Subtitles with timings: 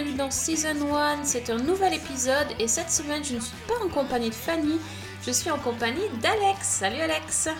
[0.00, 3.74] bienvenue dans Season 1, c'est un nouvel épisode et cette semaine je ne suis pas
[3.84, 4.78] en compagnie de Fanny,
[5.26, 6.66] je suis en compagnie d'Alex.
[6.66, 7.50] Salut Alex.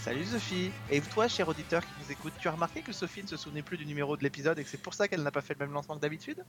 [0.00, 0.72] Salut Sophie.
[0.90, 3.62] Et toi, cher auditeur qui nous écoute, tu as remarqué que Sophie ne se souvenait
[3.62, 5.64] plus du numéro de l'épisode et que c'est pour ça qu'elle n'a pas fait le
[5.64, 6.44] même lancement que d'habitude?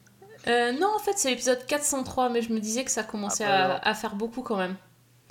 [0.47, 3.67] Euh, Non, en fait c'est l'épisode 403, mais je me disais que ça commençait Ah
[3.67, 4.75] bah à, faire beaucoup quand même.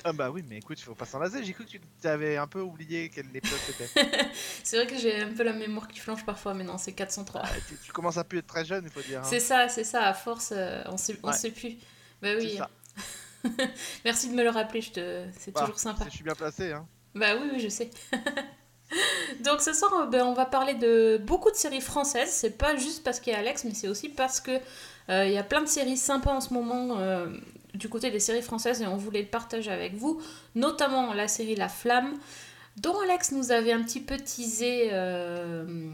[0.02, 1.42] Ah bah oui, mais écoute, il faut pas s'en laser.
[1.44, 3.88] J'ai cru que tu avais un peu oublié quel épisode c'était.
[4.64, 7.42] C'est vrai que j'ai un peu la mémoire qui flanche parfois, mais non, c'est 403.
[7.44, 9.20] Ah, tu, tu commences à plus être très jeune, il faut dire.
[9.20, 9.26] hein.
[9.28, 11.34] C'est ça, c'est ça, à force, euh, on sait, on Ouais.
[11.34, 11.76] sait plus.
[12.20, 12.58] Bah oui,
[14.04, 15.24] merci de me le rappeler, je te...
[15.38, 16.04] c'est Bah, toujours sympa.
[16.06, 16.72] Je suis bien placé.
[16.72, 16.86] Hein.
[17.14, 17.90] Bah oui, oui, je sais.
[19.40, 22.30] Donc ce soir, euh, ben, on va parler de beaucoup de séries françaises.
[22.30, 24.52] C'est pas juste parce qu'il y a Alex, mais c'est aussi parce que
[25.10, 27.26] euh, il y a plein de séries sympas en ce moment euh,
[27.74, 30.20] du côté des séries françaises et on voulait le partager avec vous,
[30.54, 32.14] notamment la série La Flamme,
[32.76, 35.90] dont Alex nous avait un petit peu teasé euh,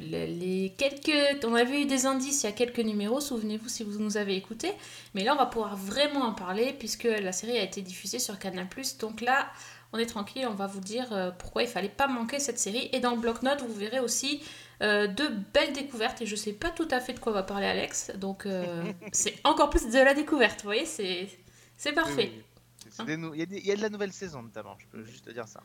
[0.00, 1.44] les, quelques.
[1.44, 4.36] On avait eu des indices il y a quelques numéros, souvenez-vous si vous nous avez
[4.36, 4.72] écouté.
[5.14, 8.38] Mais là, on va pouvoir vraiment en parler puisque la série a été diffusée sur
[8.38, 8.68] Canal+.
[9.00, 9.48] Donc là,
[9.92, 12.88] on est tranquille, on va vous dire euh, pourquoi il fallait pas manquer cette série.
[12.92, 14.42] Et dans le bloc-notes, vous verrez aussi
[14.82, 16.20] euh, de belles découvertes.
[16.22, 19.34] Et je sais pas tout à fait de quoi va parler Alex, donc euh, c'est
[19.44, 20.60] encore plus de la découverte.
[20.62, 21.28] Vous voyez, c'est
[21.76, 22.30] c'est parfait.
[22.32, 22.42] Oui, oui,
[22.86, 22.90] oui.
[22.90, 24.76] C'est des nou- Il y, a des- il y a de la nouvelle saison notamment,
[24.78, 25.60] je peux juste te dire ça.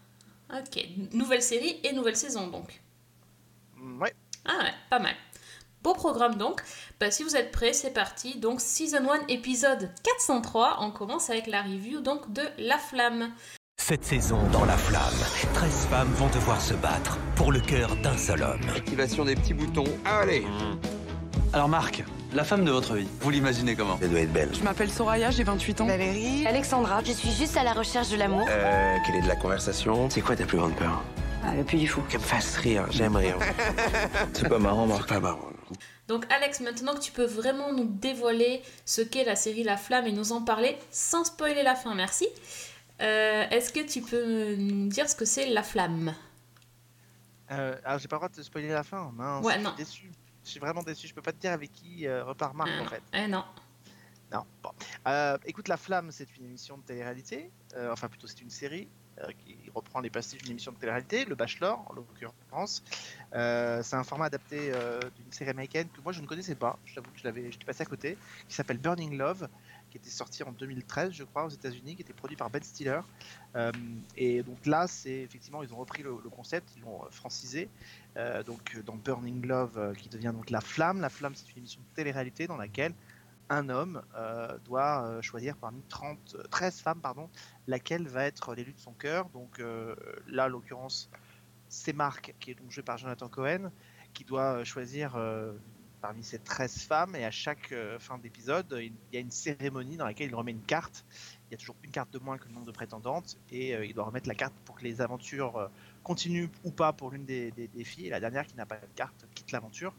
[0.54, 0.82] Ok,
[1.14, 2.80] nouvelle série et nouvelle saison donc.
[3.76, 4.14] Mm, Ouais,
[4.45, 5.14] Ah ouais, pas mal.
[5.84, 6.62] Beau programme donc.
[7.00, 8.38] Bah, si vous êtes prêts, c'est parti.
[8.40, 10.78] Donc Season 1, épisode 403.
[10.82, 13.32] On commence avec la review donc de La Flamme.
[13.88, 18.17] Cette saison, dans la flamme, 13 femmes vont devoir se battre pour le cœur d'un
[18.17, 18.60] seul homme.
[18.76, 19.86] Activation des petits boutons.
[20.04, 20.44] Allez
[21.54, 22.04] Alors Marc,
[22.34, 23.98] la femme de votre vie, vous l'imaginez comment?
[24.02, 24.50] Elle doit être belle.
[24.52, 25.88] Je m'appelle Soraya, j'ai 28 ans.
[26.45, 28.45] Alexandra, je suis juste à la recherche de l'amour.
[28.50, 30.10] Euh, quelle est de la conversation?
[30.10, 31.02] C'est quoi ta plus grande peur?
[31.45, 32.02] Ah, le plus du fou.
[32.10, 33.38] Qu'elle me fasse rire, j'aime rire.
[34.34, 35.04] C'est pas marrant Marc.
[35.08, 35.48] C'est pas marrant.
[36.10, 40.08] Donc Alex, maintenant que tu peux vraiment nous dévoiler ce qu'est la série La Flamme
[40.08, 42.28] et nous en parler sans spoiler la fin, merci.
[43.02, 46.16] Euh, Est-ce que tu peux nous dire ce que c'est La Flamme?
[47.52, 49.12] Euh, alors j'ai pas le droit de te spoiler la fin.
[49.16, 49.70] Mince, Ouais, je non.
[49.76, 50.12] suis déçu.
[50.44, 51.08] Je suis vraiment déçu.
[51.08, 52.90] Je peux pas te dire avec qui euh, repart Marc Ah en non.
[52.90, 53.04] fait.
[53.14, 53.44] Eh non.
[54.34, 54.44] Non.
[54.62, 54.72] Bon.
[55.08, 57.50] Euh, écoute, La Flamme, c'est une émission de télé-réalité.
[57.92, 58.90] Enfin, plutôt, c'est une série
[59.40, 62.84] qui reprend les passages d'une émission de télé-réalité, Le Bachelor, en l'occurrence.
[63.34, 66.78] Euh, c'est un format adapté euh, d'une série américaine que moi je ne connaissais pas.
[66.86, 68.16] Je t'avoue que je l'avais, j'étais passé à côté,
[68.48, 69.48] qui s'appelle Burning Love,
[69.89, 72.99] qui était sorti en 2013, je crois, aux États-Unis, qui était produit par Ben Stiller.
[73.55, 73.71] Euh,
[74.15, 77.70] et donc là, c'est effectivement, ils ont repris le, concept, ils l'ont euh, francisé.
[78.17, 81.02] Euh, donc dans Burning Love, qui devient donc La Flamme.
[81.02, 82.93] La Flamme, c'est une émission de télé-réalité dans laquelle
[83.49, 84.02] un homme
[84.65, 87.30] doit choisir parmi 30, euh, 13 femmes, pardon,
[87.67, 89.30] laquelle va être l'élu de son cœur.
[89.30, 89.59] Donc
[90.27, 91.09] là, en l'occurrence,
[91.69, 93.71] c'est Marc, qui est donc joué par Jonathan Cohen,
[94.14, 95.17] qui doit choisir
[96.02, 97.16] parmi ces 13 femmes.
[97.16, 100.52] Et à chaque euh, fin d'épisode, il y a une cérémonie dans laquelle il remet
[100.52, 101.06] une carte.
[101.50, 103.38] Il y a toujours une carte de moins que le nombre de prétendantes.
[103.52, 105.68] Et euh, il doit remettre la carte pour que les aventures euh,
[106.04, 107.52] continuent ou pas pour l'une des,
[107.84, 108.08] filles.
[108.08, 109.94] Et la dernière qui n'a pas de carte quitte l'aventure.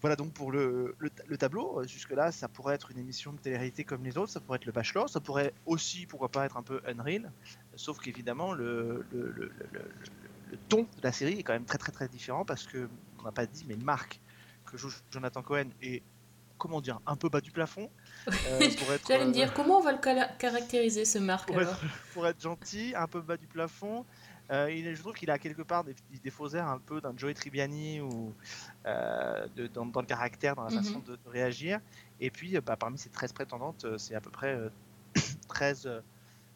[0.00, 1.82] Voilà donc pour le, le, le tableau.
[1.84, 4.30] Jusque-là, ça pourrait être une émission de télé-réalité comme les autres.
[4.30, 5.08] Ça pourrait être le Bachelor.
[5.08, 7.32] Ça pourrait aussi, pourquoi pas, être un peu Unreal.
[7.74, 9.04] Sauf qu'évidemment, le
[10.68, 12.88] ton de la série est quand même très très très différent parce que
[13.18, 14.20] on n'a pas dit, mais Marc
[14.70, 16.02] que joue Jonathan Cohen est
[16.58, 17.88] comment dire un peu bas du plafond
[18.46, 19.98] euh, pour être J'allais me euh, dire comment on va le
[20.38, 24.04] caractériser ce Marc pour alors être, pour être gentil, un peu bas du plafond.
[24.50, 27.00] Euh, il est- je trouve qu'il a quelque part des, des faux airs un peu
[27.02, 28.34] d'un Joey Tribbiani ou
[28.86, 30.76] euh, de- dans, dans le caractère, dans la Mhm.
[30.82, 31.80] façon de, de réagir.
[32.18, 34.70] Et puis, bah, parmi ces 13 prétendantes, c'est à peu près euh,
[35.48, 36.00] 13 euh,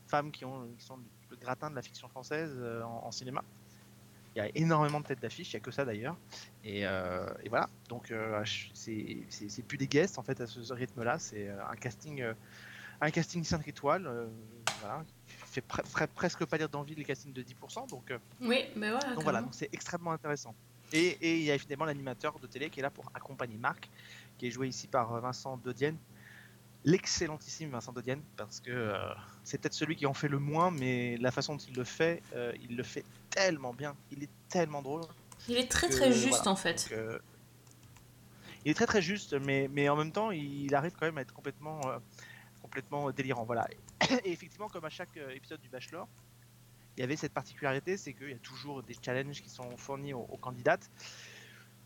[0.09, 0.99] femmes qui, ont, qui sont
[1.31, 3.45] le gratin de la fiction française en, en cinéma.
[4.35, 6.17] Il y a énormément de têtes d'affiche, il n'y a que ça d'ailleurs.
[6.65, 8.43] Et, euh, et voilà, donc euh,
[8.73, 12.25] c'est plus des guests en fait à ce, rythme-là, c'est euh, un casting,
[13.01, 14.29] un casting 5 étoiles, euh,
[14.79, 18.65] voilà, fait pre- pre- presque pas dire d'envie les castings de 10%, donc, euh, Oui,
[18.75, 19.15] mais voilà.
[19.15, 20.55] donc voilà, c'est extrêmement intéressant.
[20.95, 23.91] Et, et il y a évidemment l'animateur de télé qui est là pour accompagner Marc,
[24.39, 25.99] qui est joué ici par Vincent Dodienne,
[26.85, 29.15] l'excellentissime Vincent Dodienne, parce que euh,
[29.45, 32.23] c'est peut-être celui qui en fait le moins, mais la façon dont il le fait,
[32.35, 35.03] euh, il le fait tellement bien, il est tellement drôle.
[35.49, 36.51] Il est très que, très juste voilà.
[36.51, 36.89] en fait.
[36.91, 37.19] Donc, euh,
[38.65, 41.23] il est très très juste, mais, mais en même temps, il arrive quand même à
[41.23, 41.81] être complètement,
[42.63, 43.45] complètement délirant.
[43.45, 43.67] Voilà.
[44.25, 46.07] Et effectivement, comme à chaque épisode du Bachelor,
[46.97, 50.15] il y avait cette particularité, c'est qu'il y a toujours des challenges qui sont fournis
[50.15, 50.89] aux, aux candidates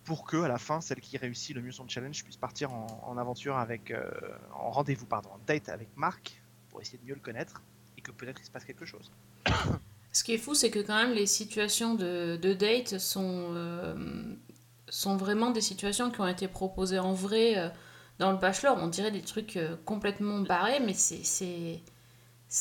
[0.07, 2.87] pour que, à la fin, celle qui réussit le mieux son challenge puisse partir en,
[3.05, 4.09] en aventure avec, euh,
[4.55, 7.63] en rendez-vous, pardon, en date avec Marc pour essayer de mieux le connaître
[7.99, 9.11] et que peut-être il se passe quelque chose.
[10.13, 14.35] Ce qui est fou, c'est que quand même les situations de, de date sont, euh,
[14.89, 17.69] sont vraiment des situations qui ont été proposées en vrai euh,
[18.19, 18.79] dans le Bachelor.
[18.81, 21.83] On dirait des trucs complètement barrés, mais c'est c'est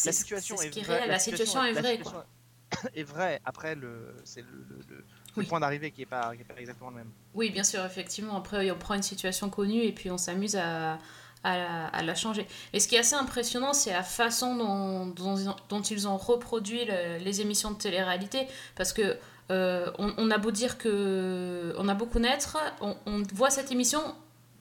[0.07, 1.07] La situation ce est qui est vraie-.
[1.07, 2.89] La situation est la vraie, situation quoi.
[2.93, 3.39] est vraie.
[3.45, 5.47] Après, le, c'est le, le- le- le Oui.
[5.47, 7.09] point d'arrivée qui est pas, exactement le même.
[7.33, 8.35] Oui, bien sûr, effectivement.
[8.37, 10.97] Après, on prend une situation connue et puis on s'amuse à,
[11.43, 12.47] à, la- à la changer.
[12.73, 16.07] Et ce qui est assez impressionnant, c'est la façon dont, dont, ils ont- dont ils
[16.07, 18.47] ont reproduit le- les émissions de télé-réalité.
[18.75, 19.17] Parce que
[19.51, 23.71] euh, on, on a beau dire que on a beau connaître, on, on voit cette
[23.71, 24.01] émission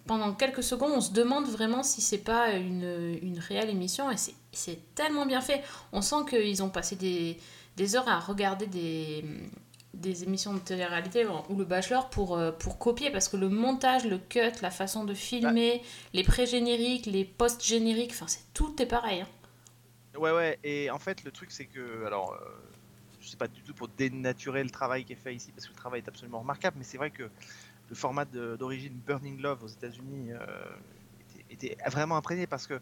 [0.07, 4.19] pendant quelques secondes, on se demande vraiment si c'est pas une, une réelle émission et
[4.19, 5.63] c'est- c'est tellement bien fait.
[5.93, 7.39] On sent qu'ils ont passé des,
[7.79, 9.25] des heures à regarder des,
[9.95, 14.05] des émissions de télé-réalité ou le Bachelor pour, euh, pour copier parce que le montage,
[14.05, 15.83] le cut, la façon de filmer,
[16.13, 19.23] les pré-génériques, les post-génériques, enfin c'est tout est pareil.
[19.23, 19.29] hein.
[20.19, 22.45] Ouais, ouais, et en fait, le truc, c'est que, alors, euh,
[23.21, 25.73] je sais pas du tout pour dénaturer le travail qui est fait ici, parce que
[25.73, 27.25] le travail est absolument remarquable, mais c'est vrai que
[27.89, 30.39] le format d'origine Burning Love aux États-Unis euh,
[31.55, 32.81] était vraiment imprégné, parce que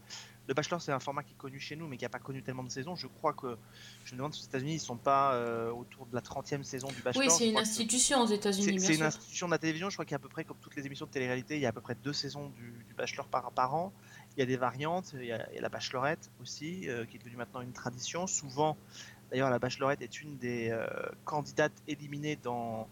[0.48, 2.42] le Bachelor, c'est un format qui est connu chez nous, mais qui n'a pas connu
[2.42, 2.96] tellement de saisons.
[2.96, 3.56] Je crois que,
[4.04, 6.88] je me demande si aux États-Unis, ils sont pas euh, autour de la 30e saison
[6.88, 7.24] du Bachelor.
[7.26, 10.04] Oui, c'est une que- institution aux États-Unis, c'est une institution de la télévision, je crois
[10.04, 11.68] qu'il y a à peu près comme toutes les émissions de télé-réalité, il y a
[11.68, 13.92] à peu près deux saisons du, du Bachelor par, par an.
[14.36, 17.04] Il y a des variantes, il y a, il y a la Bachelorette aussi, euh,
[17.04, 18.26] qui est devenue maintenant une tradition.
[18.26, 18.76] Souvent,
[19.30, 20.86] d'ailleurs, la Bachelorette est une des euh,
[21.24, 22.88] candidates éliminées dans,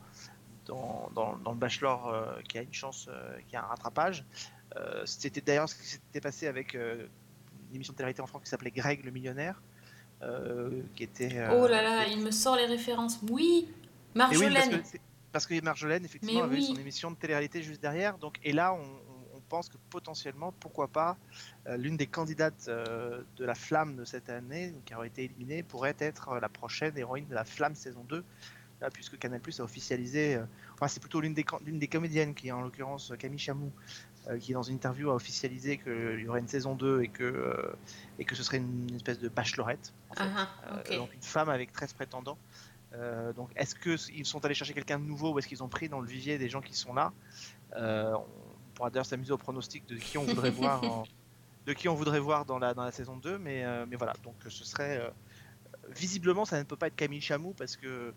[0.67, 2.15] dans, dans- dans le Bachelor
[2.49, 3.09] qui a une chance,
[3.49, 4.25] qui a un rattrapage.
[4.77, 7.07] Euh, C'était d'ailleurs ce qui s'était passé avec euh,
[7.71, 9.61] une émission de télé-réalité en France qui s'appelait Greg le millionnaire,
[10.23, 11.47] euh, qui était...
[11.53, 13.19] Oh là là, il me sort les références.
[13.29, 13.73] Oui, oui,
[14.15, 14.83] parce Marjolaine.
[14.83, 14.99] que,
[15.33, 16.67] parce que Marjolaine, effectivement, Mais avait eu oui.
[16.67, 18.19] son émission de télé-réalité juste derrière.
[18.19, 19.11] Donc, et là, on,
[19.51, 21.19] pense que potentiellement, pourquoi pas,
[21.67, 25.63] euh, l'une des candidates euh, de la Flamme de cette année, qui aurait été éliminée,
[25.63, 28.25] pourrait être euh, la prochaine héroïne de la Flamme saison 2.
[28.81, 30.41] Là, puisque Canal Plus a officialisé,
[30.73, 33.71] enfin, c'est plutôt l'une des, l'une des comédiennes qui est en l'occurrence Camille Chamou,
[34.41, 37.73] qui dans une interview a officialisé qu'il y aurait une saison 2 et que, euh,
[38.19, 39.93] et que ce serait une, espèce de bachelorette.
[40.11, 40.25] en fait.
[40.35, 42.39] Ah, ah, Euh, donc une femme avec 13 prétendants.
[42.93, 45.89] Euh, donc est-ce qu'ils sont allés chercher quelqu'un de nouveau ou est-ce qu'ils ont pris
[45.89, 47.13] dans le vivier des gens qui sont là?
[47.77, 51.05] Euh, On pourra d'ailleurs s'amuser au pronostic de qui on voudrait voir en-
[51.67, 54.15] de qui on voudrait voir dans la, dans la saison 2 mais, euh, mais voilà
[54.25, 55.11] donc ce serait euh,
[55.91, 58.13] visiblement ça ne peut pas être Camille Chamou parce que euh,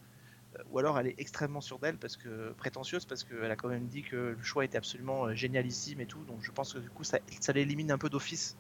[0.70, 3.88] ou alors elle est extrêmement sûre d'elle parce que prétentieuse parce qu'elle a quand même
[3.88, 6.90] dit que le choix était absolument euh, génialissime et tout donc je pense que du
[6.90, 8.56] coup ça, ça l'élimine un peu d'office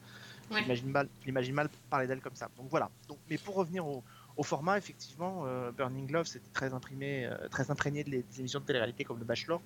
[0.51, 0.61] Ouais.
[0.61, 1.09] J'imagine mal,
[1.53, 2.49] mal parler d'elle comme ça.
[2.57, 2.91] Donc voilà.
[3.07, 4.03] Donc, mais pour revenir au,
[4.35, 8.39] au format, effectivement, euh, Burning Love, c'était très imprimé, euh, très imprégné de les- des
[8.41, 9.61] émissions de télé-réalité comme le Bachelor.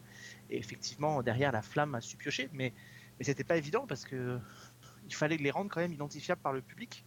[0.50, 2.74] Et effectivement, derrière, la flamme a su piocher, mais,
[3.20, 4.40] mais c'était pas évident parce que
[5.08, 7.04] il fallait les rendre quand même identifiables par le public.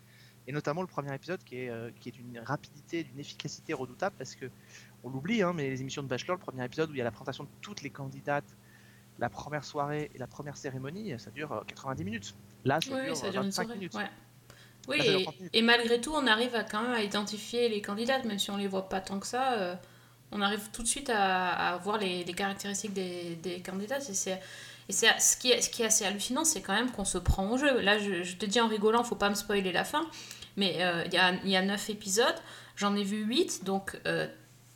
[0.46, 4.16] Et notamment le premier épisode qui est, euh, qui est d'une rapidité, d'une efficacité redoutable
[4.18, 4.46] parce que
[5.04, 7.04] on l'oublie, hein, mais les émissions de Bachelor, le premier épisode où il y a
[7.04, 8.56] la présentation de toutes les candidates,
[9.18, 12.34] la première soirée et la première cérémonie, ça dure euh, 90 minutes.
[12.64, 13.78] Là, ça Oui, dure ça euh, dure une 25 soirée.
[13.78, 13.94] minutes.
[13.94, 14.10] ouais.
[14.88, 15.50] Oui, Là, et, 30 minutes.
[15.54, 18.56] et malgré tout, on arrive à quand même à identifier les candidates, même si on
[18.56, 19.52] les voit pas tant que ça.
[19.54, 19.74] euh,
[20.32, 24.08] on arrive tout de suite à, à voir les, les caractéristiques des, des candidates.
[24.08, 24.40] Et, c'est,
[24.90, 27.16] et c'est, ce, qui est, ce qui est assez hallucinant, c'est quand même qu'on se
[27.18, 27.80] prend au jeu.
[27.80, 30.04] Là, je, je te dis en rigolant, faut pas me spoiler la fin,
[30.56, 32.34] mais euh, il y, a, y a 9 épisodes,
[32.76, 34.26] j'en ai vu 8, donc euh,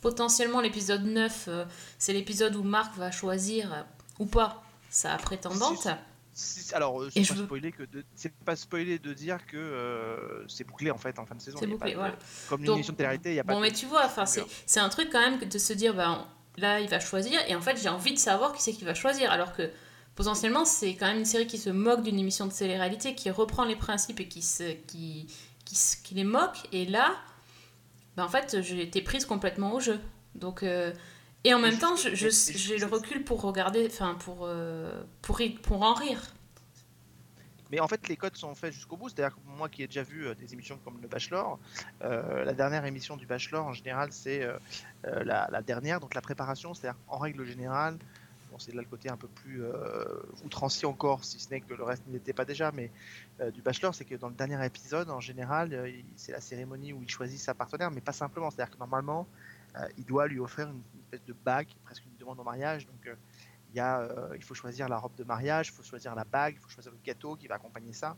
[0.01, 1.65] potentiellement l'épisode 9, euh,
[1.99, 3.81] c'est l'épisode où Marc va choisir, euh,
[4.19, 5.87] ou pas, sa prétendante.
[6.37, 10.45] Si- alors, c'est pas, veux- spoiler que de- c'est pas spoiler de dire que euh,
[10.49, 11.57] c'est bouclé en fait en fin de saison.
[11.59, 12.15] C'est bouclé, pas voilà.
[12.49, 14.25] Comme une émission de télé-réalité, il y a pas Bon, de- mais tu vois, enfin,
[14.25, 16.25] c'est, un truc quand même que de se dire, ben,
[16.57, 18.93] là, il va choisir, et en fait, j'ai envie de savoir qui c'est qui va
[18.93, 19.69] choisir, alors que
[20.15, 23.65] potentiellement, c'est quand même une série qui se moque d'une émission de télé-réalité, qui reprend
[23.65, 25.27] les principes et qui, se, qui,
[25.65, 27.15] qui, se- qui les moque, et là,
[28.15, 29.99] ben, en fait, j'ai été prise complètement au jeu.
[30.35, 30.93] Donc, euh,
[31.43, 35.93] et en même temps, j'ai le recul pour regarder, enfin, pour, euh, pour, pour en
[35.93, 36.21] rire.
[37.71, 39.09] Mais en fait, les codes sont faits jusqu'au bout.
[39.09, 41.59] C'est-à-dire que moi qui ai déjà vu euh, des émissions comme le Bachelor,
[42.03, 44.57] euh, la dernière émission du Bachelor, en général, c'est euh,
[45.23, 46.73] la, la dernière, donc la préparation.
[46.73, 47.97] C'est-à-dire en règle générale,
[48.55, 49.73] bon, c'est là le côté un peu plus euh,
[50.45, 52.89] outrancier encore, si ce n'est que le reste n'était pas déjà, mais
[53.41, 56.93] euh, du Bachelor, c'est que dans le dernier épisode, en général, euh, c'est la cérémonie
[56.93, 58.49] où il choisit sa partenaire, mais pas simplement.
[58.49, 59.27] C'est-à-dire que normalement,
[59.97, 62.87] il doit lui offrir une, espèce de bague, presque une demande en mariage.
[62.87, 63.13] Donc,
[63.75, 66.23] il, y a, euh, il faut choisir la robe de mariage, il faut choisir la
[66.23, 68.15] bague, il faut choisir le gâteau qui va accompagner ça.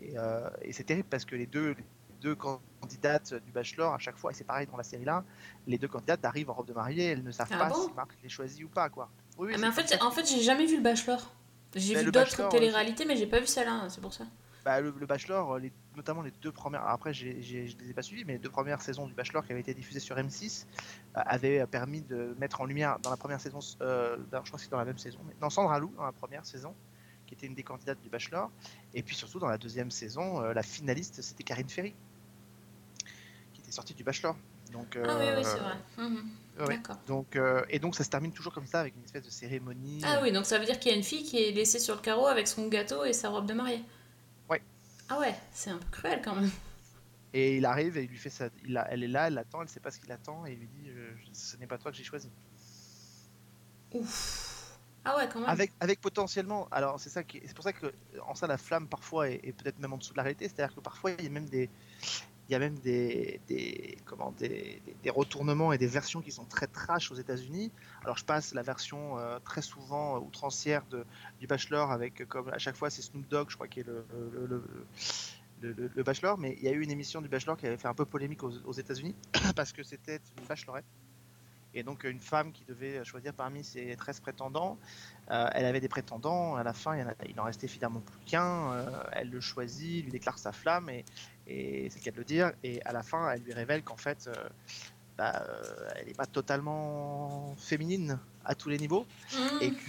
[0.00, 1.84] Et, euh, et c'est terrible parce que les deux, les
[2.20, 5.24] deux candidates du Bachelor, à chaque fois, et c'est pareil dans la série là,
[5.68, 7.86] les deux candidates arrivent en robe de mariée, elles ne savent Ah pas bon?
[7.86, 8.88] si Marc les choisit ou pas.
[8.88, 9.08] Quoi.
[9.38, 11.32] Oui, oui, Ah, mais en fait, en fait j'ai jamais vu le Bachelor.
[11.74, 14.24] J'ai vu d'autres télé-réalités, mais j'ai pas vu celle-là, c'est pour ça.
[14.64, 16.86] bah, le, le Bachelor, les- notamment les deux premières.
[16.86, 19.42] Après, j'ai- j'ai- je les ai pas suivis, mais les deux premières saisons du Bachelor
[19.46, 20.66] qui avaient été diffusées sur M6
[21.16, 24.58] euh, avaient permis de mettre en lumière dans la première saison, euh, dans- je crois
[24.58, 26.74] que c'est dans la même saison, mais, non, Sandra Lou dans la première saison,
[27.26, 28.50] qui était une des candidates du Bachelor,
[28.92, 31.94] et puis surtout dans la deuxième saison, euh, la finaliste c'était Karine Ferry,
[33.54, 34.36] qui était sortie du Bachelor.
[34.72, 35.76] Donc, Ah oui, oui, euh, c'est vrai.
[35.98, 36.30] Mhm.
[36.60, 36.66] ouais.
[36.76, 36.96] D'accord.
[37.06, 40.02] Donc, euh, et donc ça se termine toujours comme ça avec une espèce de cérémonie.
[40.04, 41.94] Ah oui, donc ça veut dire qu'il y a une fille qui est laissée sur
[41.94, 43.82] le carreau avec son gâteau et sa robe de mariée.
[44.48, 44.62] Ouais.
[45.08, 46.50] Ah ouais, c'est un peu cruel quand même.
[47.34, 48.48] Et il arrive et il lui fait ça.
[48.64, 50.58] Il a- elle est là, elle l'attend, elle sait pas ce qu'il attend et il
[50.60, 52.30] lui dit euh, Ce n'est pas toi que j'ai choisi.
[53.92, 54.78] Ouf.
[55.04, 55.48] Ah ouais, quand même.
[55.48, 56.68] Avec, avec potentiellement.
[56.70, 57.92] Alors c'est ça qui, c'est pour ça que
[58.26, 60.48] en ça la flamme parfois est, est peut-être même en dessous de la réalité.
[60.48, 61.70] C'est-à-dire que parfois il y a même des,
[62.48, 63.40] il y a même des,
[64.06, 67.70] comment des, retournements et des versions qui sont très trash aux États-Unis.
[68.02, 70.82] Alors je passe la version euh, très souvent euh, outrancière
[71.40, 73.86] du Bachelor avec euh, comme à chaque fois c'est Snoop Dogg, je crois qui est
[73.86, 74.04] le,
[75.60, 77.94] le, Bachelor, mais il y a eu une émission du Bachelor qui avait fait un
[77.94, 79.14] peu polémique aux, aux États-Unis
[79.56, 80.86] parce que c'était une bachelorette.
[81.74, 84.78] Et donc une femme qui devait choisir parmi ses 13 prétendants,
[85.28, 89.40] elle avait des prétendants, à la fin il, en restait finalement plus qu'un, elle le
[89.40, 91.04] choisit, lui déclare sa flamme, et,
[91.48, 93.96] et c'est le cas de le dire, et à la fin elle lui révèle qu'en
[93.96, 94.34] fait euh,
[95.16, 99.58] bah, euh, elle n'est pas totalement féminine à tous les niveaux, Mhm.
[99.62, 99.84] et que-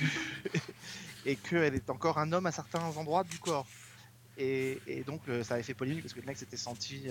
[1.26, 3.68] et qu'elle est encore un homme à certains endroits du corps.
[4.38, 7.08] Et, et donc euh, ça avait fait polémique parce que le mec s'était senti,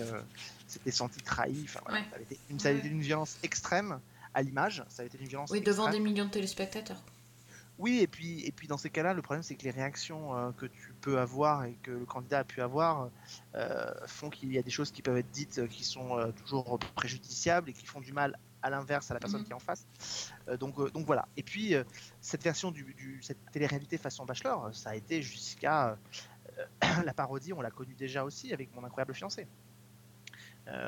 [0.67, 1.61] s'était senti trahi.
[1.65, 2.07] Enfin, voilà, Ouais.
[2.09, 4.01] ça avait été une, ça avait été une violence extrême
[4.33, 4.83] à l'image.
[4.89, 5.51] Ça avait été une violence.
[5.51, 6.03] Oui, devant extrême.
[6.05, 7.03] des millions de téléspectateurs.
[7.79, 10.51] Oui, et puis, et puis dans ces cas-là, le problème c'est que les réactions euh,
[10.53, 13.09] que tu peux avoir et que le candidat a pu avoir
[13.55, 16.79] euh, font qu'il y a des choses qui peuvent être dites euh, qui sont toujours
[16.97, 19.47] préjudiciables et qui font du mal à l'inverse à la personne Mhm.
[19.47, 19.87] qui est en face.
[20.59, 21.29] Donc, donc voilà.
[21.37, 21.75] Et puis
[22.21, 25.97] cette version du, du- cette télé-réalité façon Bachelor, ça a été jusqu'à
[27.05, 29.47] la parodie, on l'a connue déjà aussi avec mon incroyable fiancé.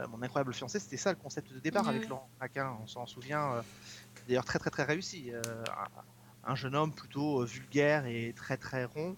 [0.08, 3.64] Mon incroyable fiancé, c'était ça le concept de départ avec Laurent Raquin, on s'en souvient.
[4.26, 5.32] D'ailleurs très très très réussi.
[6.44, 9.16] Un, un jeune homme plutôt euh, vulgaire et très très rond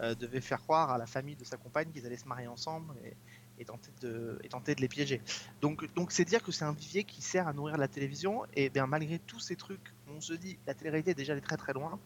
[0.00, 2.94] euh, devait faire croire à la famille de sa compagne qu'ils allaient se marier ensemble
[3.04, 5.20] et, tenter de, de les piéger.
[5.60, 8.70] Donc donc c'est dire que c'est un vivier qui sert à nourrir la télévision et
[8.70, 11.74] bien malgré tous ces trucs, on se dit la télé-réalité est déjà allée très très
[11.74, 11.98] loin.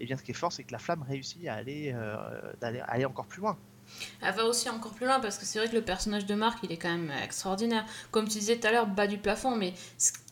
[0.00, 2.66] Et bien ce qui est fort, c'est que la flamme réussit à aller, euh, à
[2.66, 3.56] aller encore plus loin.
[4.20, 6.58] Elle va aussi encore plus loin parce que c'est vrai que le personnage de Marc,
[6.62, 7.86] il est quand même extraordinaire.
[8.10, 9.74] Comme tu disais tout à l'heure, bas du plafond, mais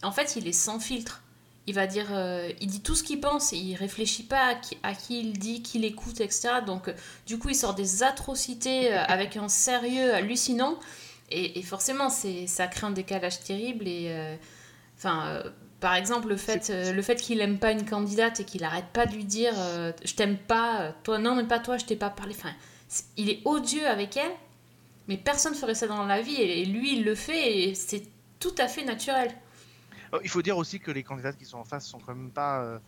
[0.02, 1.22] en fait, il est sans filtre.
[1.68, 4.54] Il va dire, euh, il dit tout ce qu'il pense, et il réfléchit pas à
[4.54, 6.60] qui, à qui il dit, qui l'écoute, etc.
[6.64, 6.92] Donc, euh,
[7.26, 10.78] du coup, il sort des atrocités euh, avec un sérieux hallucinant.
[11.30, 13.88] Et, et forcément, c'est, ça crée un décalage terrible.
[13.88, 14.14] Et,
[14.96, 15.42] enfin,
[15.80, 19.06] par exemple, le fait, le fait qu'il aime pas une candidate et qu'il arrête pas
[19.06, 19.52] de lui dire,
[20.04, 22.32] je t'aime pas, toi, non, mais pas toi, je t'ai pas parlé.
[22.38, 22.52] Enfin,
[23.16, 24.30] il est odieux avec elle,
[25.08, 26.36] mais personne ferait ça dans la vie.
[26.36, 28.04] Et, et lui, il le fait, et c'est
[28.38, 29.32] tout à fait naturel.
[30.14, 32.30] Euh, Il faut dire aussi que les candidates qui sont en face sont quand même
[32.30, 32.78] pas, euh,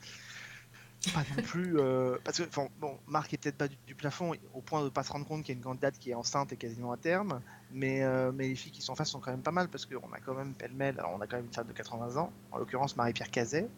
[1.14, 1.78] pas non plus.
[1.78, 2.44] euh, parce que
[2.80, 5.26] bon, Marc est peut-être pas du, du plafond au point de ne pas se rendre
[5.26, 7.40] compte qu'il y a une candidate qui est enceinte et quasiment à terme,
[7.72, 9.87] mais, euh, mais les filles qui sont en face sont quand même pas mal parce
[9.87, 10.96] qu'on a quand même pêle-mêle.
[10.98, 13.68] Alors on a quand même une femme de 80 ans, en l'occurrence Marie-Pierre Cazet,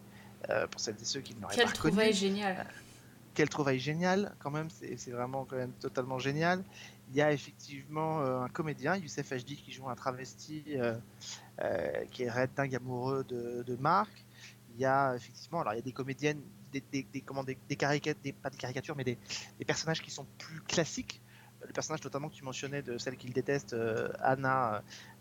[0.71, 2.65] pour celles et ceux qui ne l'auraient pas Quelle trouvaille géniale.
[3.33, 6.63] Quel travail génial, quand même, c'est vraiment quand même totalement génial.
[7.11, 10.75] Il y a effectivement un comédien, Youssef Hd, qui joue un travesti
[12.11, 14.25] qui est red dingue amoureux de, de Marc.
[14.73, 16.41] Il y a effectivement, alors il y a des comédiennes,
[16.71, 19.17] des, des, des, comment, des, des caricatures, pas des caricatures, mais des,
[19.59, 21.21] des personnages qui sont plus classiques.
[21.67, 24.79] Le personnage notamment que tu mentionnais de celle qu'il déteste, euh, Anna, euh,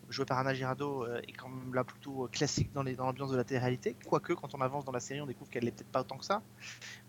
[0.09, 3.37] jouée par Anna Girardot, euh, est quand même là plutôt euh, classique dans l'ambiance de
[3.37, 3.95] la télé-réalité.
[4.07, 6.25] Quoique, quand on avance dans la série, on découvre qu'elle n'est peut-être pas autant que
[6.25, 6.41] ça.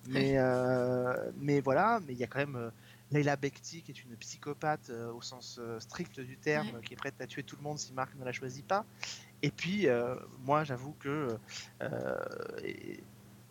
[0.09, 2.71] Mais, euh, mais voilà, mais il y a quand même euh,
[3.11, 6.81] Leila Bekti qui est une psychopathe euh, au sens euh, strict du terme, Ouais.
[6.81, 8.85] qui est prête à tuer tout le monde si Marc ne la choisit pas.
[9.41, 11.37] Et puis, euh, moi, j'avoue que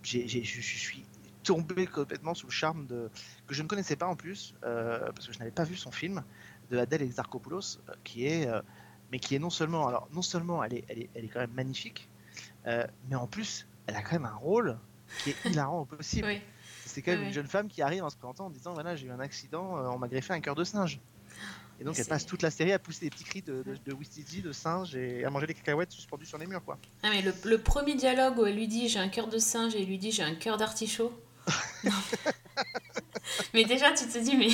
[0.03, 1.05] je suis
[1.43, 3.11] tombé complètement sous le charme de
[3.47, 6.23] que je ne connaissais pas en plus, parce que je n'avais pas vu son film
[6.71, 8.49] de Adèle Exarchopoulos, qui est,
[9.11, 11.41] mais qui est non seulement, alors non seulement elle est, elle est, elle est quand
[11.41, 12.09] même magnifique,
[12.65, 14.79] mais en plus, elle a quand même un rôle
[15.25, 16.29] qui est hilarant au possible.
[16.29, 16.41] Oui.
[16.91, 18.97] C'est quand même Ouais, une jeune femme qui arrive en se présentant en disant voilà
[18.97, 21.01] j'ai eu un accident, euh, on m'a greffé un cœur de singe.
[21.81, 23.93] Et donc elle passe toute la série à pousser des petits cris de, de, de
[23.95, 26.79] Wistiti, de singe et à manger des cacahuètes suspendues sur les murs quoi.
[27.03, 29.75] Ah, mais le, le premier dialogue où elle lui dit j'ai un cœur de singe
[29.75, 31.13] et il lui dit j'ai un cœur d'artichaut.
[33.55, 34.49] Mais déjà, tu te dis, mais.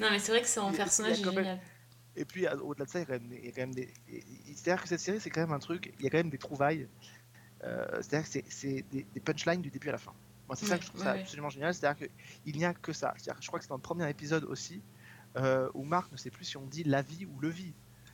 [0.00, 1.60] non, mais c'est vrai que son personnage est quand même- génial.
[2.16, 3.08] Et puis au-delà de ça, il
[3.44, 3.92] y a quand même des.
[4.54, 6.38] C'est-à-dire que cette série, c'est quand même un truc, il y a quand même des
[6.38, 6.88] trouvailles.
[7.64, 10.12] Euh, C'est-à-dire que c'est- c'est des, des punchlines du début à la fin.
[10.48, 11.72] Moi, c'est ça que je trouve ça absolument génial.
[11.74, 12.08] C'est-à-dire
[12.44, 13.14] qu'il n'y a que ça.
[13.40, 14.82] Je crois que c'est dans le premier épisode aussi
[15.36, 17.72] euh, où Marc ne sait plus si on dit la vie ou le vie.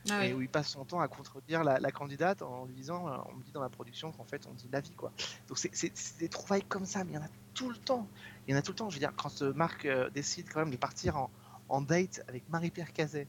[0.09, 0.39] Ah et oui.
[0.39, 3.35] où il passe son temps à contredire la, la candidate en lui disant euh, on
[3.35, 5.13] me dit dans la production qu'en fait on dit la vie quoi
[5.47, 8.09] donc c'est- des trouvailles comme ça mais il y en a tout le temps
[8.49, 10.61] il y en a tout le temps je veux dire quand Marc euh, décide quand
[10.61, 11.31] même de partir en,
[11.69, 13.27] en date avec Marie-Pierre Cazet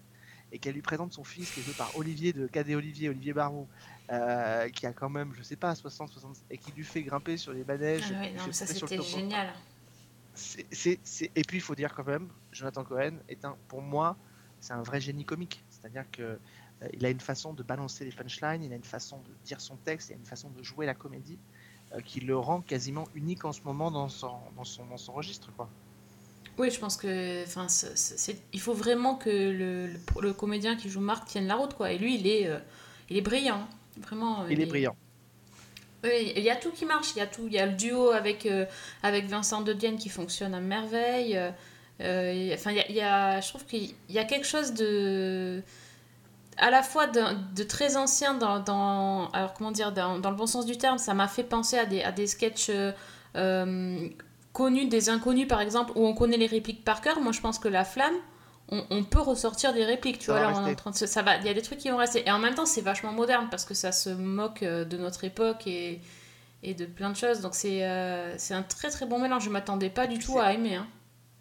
[0.51, 3.33] et qu'elle lui présente son fils qui est joué par Olivier de Cadet Olivier Olivier
[3.33, 3.67] Barou
[4.11, 7.37] euh, qui a quand même je sais pas 60 60 et qui lui fait grimper
[7.37, 9.53] sur les manèges Ah ouais, non, ça c'était génial.
[10.75, 14.17] Et puis il faut dire quand même, Jonathan Cohen est un, pour moi,
[14.59, 15.63] c'est un vrai génie comique.
[15.69, 19.17] C'est-à-dire que euh, il a une façon de balancer les punchlines, il a une façon
[19.19, 21.39] de dire son texte, il a une façon de jouer la comédie
[21.93, 25.13] euh, qui le rend quasiment unique en ce moment dans son, dans son, dans son
[25.13, 25.51] registre.
[25.55, 25.69] Quoi.
[26.57, 27.67] Oui, je pense que, enfin,
[28.53, 31.91] il faut vraiment que le, le, le comédien qui joue Marc tienne la route, quoi.
[31.91, 32.57] Et lui, il est, euh,
[33.09, 33.67] il est brillant,
[33.97, 34.45] vraiment.
[34.47, 34.95] Il est brillant.
[36.03, 37.11] Oui, il y a tout qui marche.
[37.15, 37.43] Il y a tout.
[37.47, 38.65] Il y a le duo avec, euh,
[39.03, 41.37] avec Vincent de Dienne qui fonctionne à merveille.
[41.37, 41.51] euh,
[42.01, 44.17] euh, il y a- Enfin, il y a, il y a- je trouve qu'il y
[44.19, 45.61] a quelque chose de
[46.57, 50.45] à la fois de, très ancien dans, dans alors comment dire dans, dans le bon
[50.47, 52.69] sens du terme ça m'a fait penser à des, à des sketchs
[53.35, 54.07] euh,
[54.53, 57.59] connus des inconnus par exemple où on connaît les répliques par cœur moi je pense
[57.59, 58.15] que la flamme
[58.69, 60.75] on, on peut ressortir des répliques tu Ça vois là on est en rester.
[60.75, 62.39] train de se- ça va il y a des trucs qui vont rester et en
[62.39, 66.01] même temps c'est vachement moderne parce que ça se moque euh, de notre époque et
[66.63, 69.89] et de plein de choses donc c'est euh, un très très bon mélange je m'attendais
[69.89, 70.87] pas du tout à aimer hein.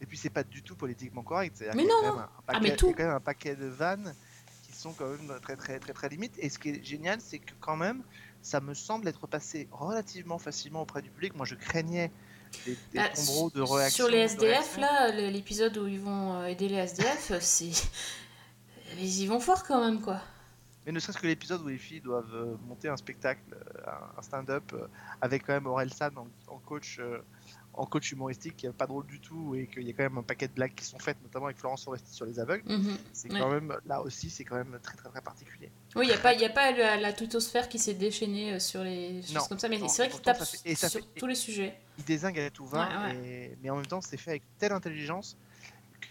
[0.03, 1.63] Et puis c'est pas du tout politiquement correct.
[1.75, 2.93] Mais non, un Ah, mais il y a tout.
[2.97, 4.15] quand même un paquet de vannes
[4.63, 6.33] qui sont quand même très très très très limites.
[6.39, 8.03] Et ce qui est génial, c'est que quand même,
[8.41, 11.35] ça me semble être passé relativement facilement auprès du public.
[11.37, 12.11] Moi, je craignais
[12.67, 14.05] des, des Ah, tombereaux de sur- réaction.
[14.05, 17.71] Sur les SDF, là, l'épisode où ils vont euh, aider les SDF, c'est.
[18.99, 20.21] Ils y vont fort quand même, quoi.
[20.85, 24.23] Mais ne serait-ce que l'épisode où les filles doivent euh, monter un spectacle, euh, un-
[24.23, 24.87] stand-up, euh,
[25.21, 27.19] avec quand même Aurel San en, en coach, euh,
[27.73, 30.49] en coach humoristique, pas drôle du tout, et qu'il y a quand même un paquet
[30.49, 32.65] de blagues qui sont faites, notamment avec Florence Foresti sur les aveugles.
[32.71, 32.97] Mhm.
[33.13, 33.39] C'est Ouais.
[33.39, 35.71] quand même, là aussi, c'est quand même très très très particulier.
[35.95, 38.59] Oui, il n'y a pas, y a pas la, la tutosphère qui s'est déchaînée euh,
[38.59, 41.05] sur les choses Non, comme ça, mais c'est vrai qu'il tape fait- et sur fait-
[41.17, 41.79] tous les sujets.
[41.99, 43.27] Il désingue à tout va, Ouais, ouais.
[43.27, 45.37] et- mais en même temps, c'est fait avec telle intelligence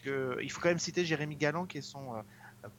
[0.04, 2.22] que il faut quand même citer Jérémy Galland, qui est son euh,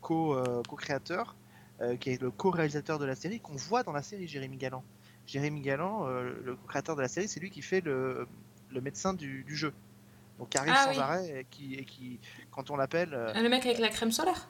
[0.00, 1.36] co, euh, co-créateur,
[1.80, 4.84] euh, qui est le co-réalisateur de la série, qu'on voit dans la série Jérémy Galland.
[5.26, 8.26] Jérémy Galland, le co-créateur de la série, c'est lui qui fait le,
[8.72, 9.72] le médecin du, du jeu.
[10.38, 10.98] Donc qui arrive Ah sans oui.
[10.98, 12.18] arrêt et qui, et qui,
[12.50, 14.48] quand on l'appelle, euh, Le mec avec la crème solaire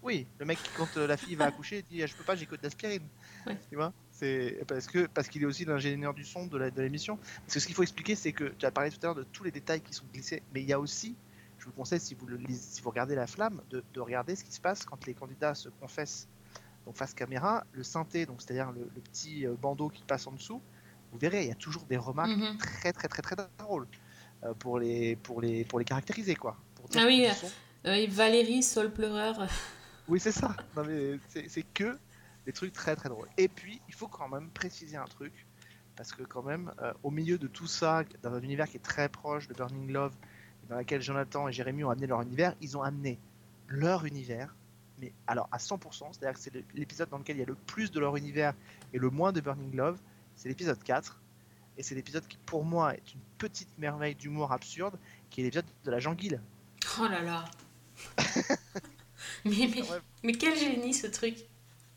[0.00, 2.36] oui, le mec qui, quand euh, la fille va accoucher, dit ah, je peux pas,
[2.36, 3.02] j'ai que de l'aspirine.
[3.46, 3.58] Ouais.
[3.68, 7.16] Tu vois, c'est parce que parce qu'il est aussi l'ingénieur du son de l'émission.
[7.16, 9.24] Parce que ce qu'il faut expliquer, c'est que tu as parlé tout à l'heure de
[9.24, 11.16] tous les détails qui sont glissés, mais il y a aussi,
[11.58, 14.44] je vous conseille si vous le si vous regardez la flamme, de, de regarder ce
[14.44, 16.28] qui se passe quand les candidats se confessent.
[16.86, 20.32] Donc face caméra, le synthé, donc c'est-à-dire le, le petit euh, bandeau qui passe en
[20.32, 20.62] dessous,
[21.12, 22.58] vous verrez, il y a toujours des remarques Mhm.
[22.58, 23.86] très très très très drôles
[24.44, 26.56] euh, pour les pour les pour les caractériser quoi.
[26.74, 27.50] Pour Ah oui, euh, sont-
[27.86, 29.46] Euh, Valérie, Sol pleureur.
[30.08, 30.54] oui, c'est ça.
[31.28, 31.96] C'est que
[32.46, 33.28] des trucs très très drôles.
[33.36, 35.32] Et puis, il faut quand même préciser un truc,
[35.96, 38.82] parce que quand même, euh, au milieu de tout ça, dans un univers qui est
[38.82, 40.14] très proche de Burning Love,
[40.68, 43.18] dans lequel Jonathan et Jérémy ont amené leur univers, ils ont amené
[43.68, 44.54] leur univers,
[45.00, 47.90] mais alors à 100%, c'est-à-dire que c'est l'épisode dans lequel il y a le plus
[47.90, 48.54] de leur univers
[48.92, 49.98] et le moins de Burning Love,
[50.38, 51.20] c'est l'épisode 4.
[51.76, 54.98] Et c'est l'épisode qui, pour moi, est une petite merveille d'humour absurde,
[55.30, 56.40] qui est l'épisode de la Janguille.
[56.98, 57.44] Oh là là.
[59.44, 59.82] mais, mais,
[60.22, 61.36] mais quel génie ce truc.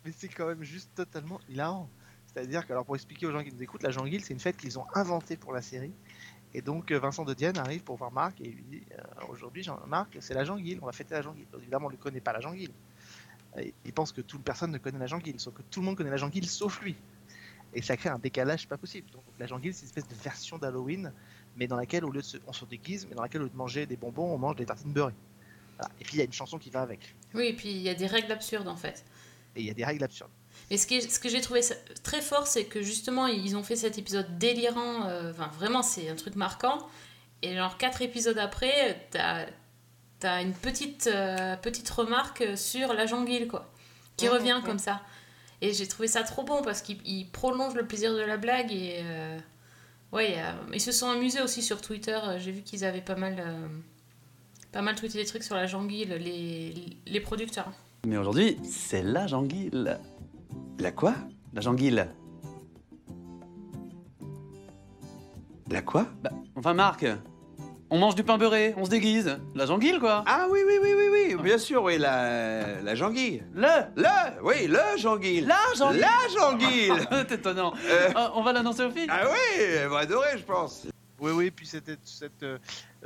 [0.04, 1.89] Mais c'est quand même juste totalement hilarant.
[2.27, 4.58] C'est-à-dire que, alors pour expliquer aux gens qui nous écoutent, la Janguille, c'est une fête
[4.58, 5.93] qu'ils ont inventée pour la série.
[6.54, 9.63] Et donc euh, Vincent de Dienne arrive pour voir Marc et lui dit euh, Aujourd'hui,
[9.63, 11.47] Jean-Marc, c'est la Janguille, on va fêter la Janguille.
[11.51, 12.73] Donc, évidemment, on ne connaît pas la Janguille.
[13.86, 16.10] Il pense que toute personne ne connaît la Janguille, sauf que tout le monde connaît
[16.10, 16.95] la Janguille sauf lui.
[17.74, 19.10] Et ça crée un décalage pas possible.
[19.12, 21.12] Donc la Janguille, c'est une espèce de version d'Halloween,
[21.56, 23.50] mais dans laquelle, au lieu de se, on se déguise, mais dans laquelle, au lieu
[23.50, 25.14] de manger des bonbons, on mange des tartines beurrées.
[25.78, 25.94] Voilà.
[26.00, 27.16] Et puis il y a une chanson qui va avec.
[27.34, 29.06] Oui, et puis il y a des règles absurdes en fait.
[29.56, 30.32] Et il y a des règles absurdes.
[30.70, 31.62] Et ce, qui est- ce que j'ai trouvé
[32.04, 35.08] très fort, c'est que justement, ils ont fait cet épisode délirant.
[35.08, 36.88] euh, Enfin, vraiment, c'est un truc marquant.
[37.42, 39.46] Et genre, quatre épisodes après, t'as
[40.24, 43.72] as une petite, euh, petite remarque sur la janguille, quoi.
[44.18, 45.02] Qui revient comme ça.
[45.62, 48.71] Et j'ai trouvé ça trop bon parce qu'il il prolonge le plaisir de la blague.
[48.71, 49.38] Et euh,
[50.12, 52.19] ouais, euh, ils se sont amusés aussi sur Twitter.
[52.39, 53.67] J'ai vu qu'ils avaient pas mal, euh,
[54.71, 56.74] pas mal tweeté des trucs sur la janguille, les,
[57.06, 57.71] les producteurs.
[58.08, 59.69] Mais aujourd'hui, c'est la janguille.
[60.80, 61.13] La quoi?
[61.54, 62.04] La janguille.
[65.69, 66.08] La quoi?
[66.24, 67.06] Bah, enfin, Marc,
[67.91, 69.38] on mange du pain beurré, on se déguise.
[69.54, 70.23] La janguille, quoi.
[70.25, 73.43] Ah oui, oui, oui, oui, oui, bien sûr, oui, la, la janguille.
[73.54, 75.41] Le Le, oui, le janguille.
[75.41, 76.91] La janguille La janguille.
[77.12, 77.73] C'est étonnant.
[77.88, 80.88] Euh, Ah, on va l'annoncer aux filles ah oui, elle va adorer, je pense.
[81.19, 82.58] Oui, oui, puis c'était cette, euh,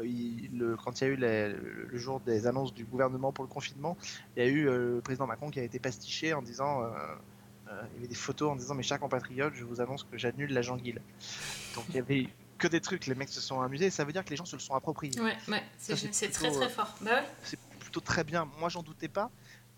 [0.02, 3.34] il- le, quand il y a eu les- le, le jour des annonces du gouvernement
[3.34, 3.98] pour le confinement,
[4.38, 6.86] il y a eu euh, le président Macron qui a été pastiché en disant, euh,
[7.70, 10.18] euh, il y avait des photos en disant mes chers compatriotes, je vous annonce que
[10.18, 11.00] j'annule la janguille.
[11.76, 14.24] Donc il y avait que des trucs, les mecs se sont amusés, ça veut dire
[14.24, 15.20] que les gens se le sont appropriés.
[15.20, 16.96] Ouais, ouais, c'est très plutôt, très euh, fort.
[17.02, 17.28] Bah ouais.
[17.44, 18.48] C'est plutôt très bien.
[18.60, 19.30] Moi, j'en doutais pas.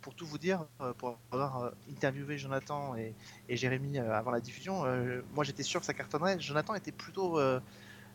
[0.01, 3.13] Pour tout vous dire, euh, pour avoir euh, interviewé Jonathan et,
[3.49, 6.39] et Jérémy euh, avant la diffusion, euh, moi j'étais sûr que ça cartonnerait.
[6.39, 7.59] Jonathan était plutôt, euh,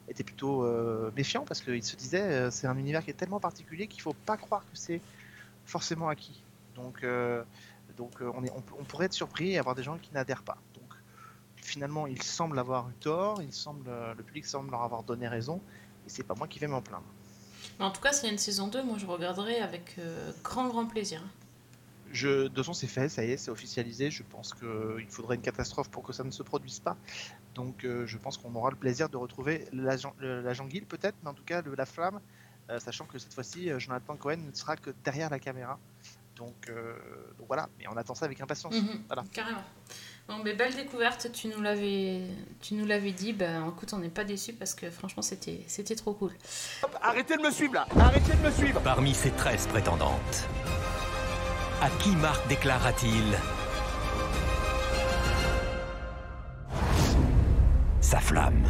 [0.09, 3.41] était plutôt euh, méfiant parce qu'il se disait euh, c'est un univers qui est tellement
[3.41, 5.03] particulier qu'il faut pas croire que c'est
[5.67, 6.43] forcément acquis.
[6.77, 7.43] Donc, euh,
[7.99, 10.45] donc euh, on, est, on, on pourrait être surpris et avoir des gens qui n'adhèrent
[10.45, 10.57] pas.
[10.75, 10.82] Donc
[11.63, 15.61] finalement, il semble avoir eu tort, euh, le public semble leur avoir donné raison,
[16.07, 17.07] et c'est pas moi qui vais m'en plaindre.
[17.79, 20.69] En tout cas, s'il y a une saison 2, moi je regarderai avec euh, grand
[20.69, 21.23] grand plaisir.
[22.11, 24.11] Je, de toute façon, c'est fait, ça y est, c'est officialisé.
[24.11, 26.99] Je pense qu'il faudrait une catastrophe pour que ça ne se produise pas.
[27.55, 31.31] Donc, euh, je pense qu'on aura le plaisir de retrouver la, la Janguille, peut-être, mais
[31.31, 32.21] en tout cas, le- la flamme,
[32.69, 35.79] euh, sachant que cette fois-ci, Jonathan Cohen ne sera que derrière la caméra.
[36.37, 36.71] Donc,
[37.39, 38.75] donc voilà, mais on attend ça avec impatience.
[38.75, 39.25] Mhm, Voilà.
[39.33, 39.63] Carrément.
[40.29, 42.23] Bon, mais belle découverte, tu nous l'avais,
[42.61, 43.33] tu nous l'avais dit.
[43.33, 46.31] Ben, écoute, on n'est pas déçus parce que franchement, c'était, c'était trop cool.
[47.03, 50.49] Arrêtez de me suivre là Arrêtez de me suivre Parmi ces 13 prétendantes,
[51.81, 53.37] à qui Marc déclara-t-il
[58.01, 58.65] sa flamme?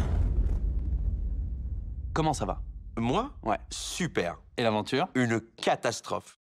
[2.13, 2.61] Comment ça va?
[2.97, 3.31] Moi?
[3.43, 3.57] Ouais.
[3.69, 4.37] Super.
[4.57, 5.07] Et l'aventure?
[5.15, 6.37] Une catastrophe.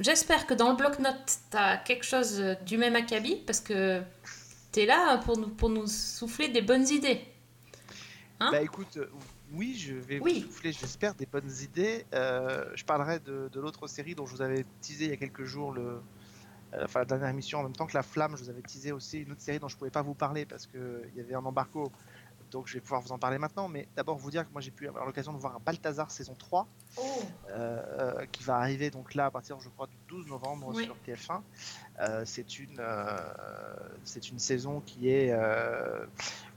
[0.00, 4.00] J'espère que dans le bloc-notes, t'as quelque chose euh, du même acabit parce que
[4.70, 7.20] t'es là pour nous, pour nous souffler des bonnes idées.
[8.38, 9.10] Hein Bah écoute, euh,
[9.52, 10.44] oui, je vais Oui.
[10.46, 12.04] vous souffler, j'espère, des bonnes idées.
[12.14, 15.16] Euh, je parlerai de, de l'autre série dont je vous avais teasé il y a
[15.16, 16.00] quelques jours, le,
[16.74, 18.92] euh, enfin la dernière émission, en même temps que La Flamme, je vous avais teasé
[18.92, 21.44] aussi une autre série dont je pouvais pas vous parler parce qu'il y avait un
[21.44, 21.90] embargo.
[22.50, 24.70] Donc je vais pouvoir vous en parler maintenant, mais d'abord vous dire que moi j'ai
[24.70, 27.02] pu avoir l'occasion de voir Balthazar saison 3, Oh.
[27.50, 27.82] euh,
[28.20, 30.84] euh, qui va arriver donc là à partir je crois du 12 novembre Oui.
[30.84, 31.42] sur TF1.
[32.00, 32.82] Euh, c'est une,
[34.04, 35.34] c'est une saison qui est,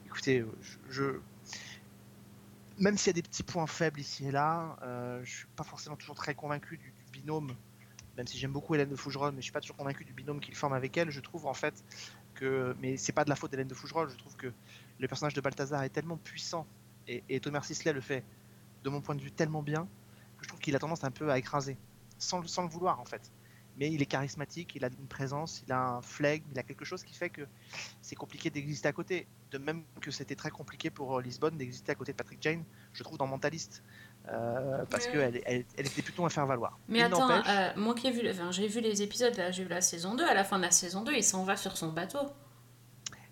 [0.06, 1.20] écoutez, je, je-
[2.78, 5.64] même s'il y a des petits points faibles ici et là, euh, je suis pas
[5.64, 7.54] forcément toujours très convaincu du, du binôme.
[8.18, 10.40] Même si j'aime beaucoup Hélène de Fougerolles, mais je suis pas toujours convaincu du binôme
[10.42, 11.10] qu'il forme avec elle.
[11.12, 11.74] Je trouve en fait
[12.34, 14.10] que, mais c'est pas de la faute d'Hélène de Fougerolles.
[14.10, 14.52] Je trouve que
[15.02, 16.66] le personnage de Balthazar est tellement puissant
[17.08, 18.24] et, et Thomas Sisley le fait,
[18.84, 19.88] de mon point de vue, tellement bien
[20.38, 21.76] que je trouve qu'il a tendance un peu à écraser,
[22.20, 23.32] sans, le- sans le vouloir en fait.
[23.78, 26.84] Mais il est charismatique, il a une présence, il a un flegme, il a quelque
[26.86, 27.42] chose qui fait que
[28.02, 29.28] c'est compliqué d'exister à côté.
[29.52, 32.64] De même que c'était très compliqué pour euh, Lisbonne d'exister à côté de Patrick Jane,
[32.94, 33.84] je trouve dans Mentaliste,
[34.30, 35.12] euh, parce Ouais.
[35.14, 36.80] qu'elle elle, elle était plutôt à faire valoir.
[36.88, 39.70] Mais Il attends, euh, moi qui ai vu, enfin, j'ai vu les épisodes, j'ai vu
[39.70, 40.26] la saison 2.
[40.26, 42.20] À la fin de la saison 2, il s'en va sur son bateau.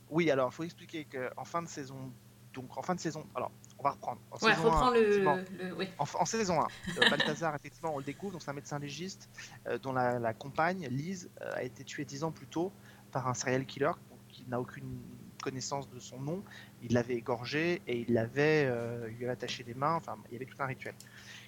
[0.10, 2.12] Oui, alors il faut expliquer qu'en fin de saison,
[2.54, 4.20] donc en fin de saison, alors on va reprendre.
[4.32, 5.88] En Ouais, saison reprends un, le, effectivement, le- oui.
[5.98, 6.68] En, en saison 1,
[6.98, 9.30] euh, Balthazar, effectivement, on le découvre, donc c'est un médecin légiste
[9.68, 12.74] euh, dont la, la compagne, Lise, euh, a été tuée dix ans plus tôt
[13.12, 13.92] par un serial killer
[14.28, 15.02] qui n'a aucune
[15.42, 16.44] connaissance de son nom.
[16.82, 18.66] Il l'avait égorgé et il l'avait,
[19.10, 20.94] lui avait attaché les mains, enfin, il y avait tout un rituel.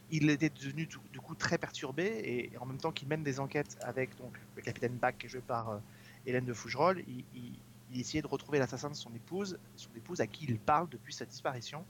[0.10, 3.24] Il était devenu du, du coup très perturbé et, et en même temps qu'il mène
[3.24, 5.82] des enquêtes avec donc, le capitaine Bach, qui est joué par
[6.26, 10.21] Hélène de Fougerolles, il, il- il essayait de retrouver l'assassin de son épouse, son épouse
[10.21, 11.86] à qui il parle depuis sa disparition.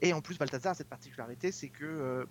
[0.00, 2.24] Et en plus, Balthazar a cette particularité, c'est que euh,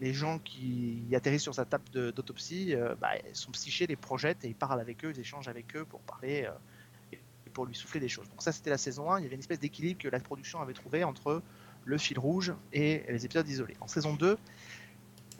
[0.00, 4.48] les gens qui atterrissent sur sa table d'autopsie, euh, bah, son psyché les projette et
[4.48, 8.00] il parle avec eux, ils échangent avec eux pour parler euh, et pour lui souffler
[8.00, 8.28] des choses.
[8.28, 9.20] Donc ça, c'était la saison 1.
[9.20, 11.42] Il y avait une espèce d'équilibre que la production avait trouvé entre
[11.84, 13.76] le fil rouge et les épisodes isolés.
[13.80, 14.36] En saison 2,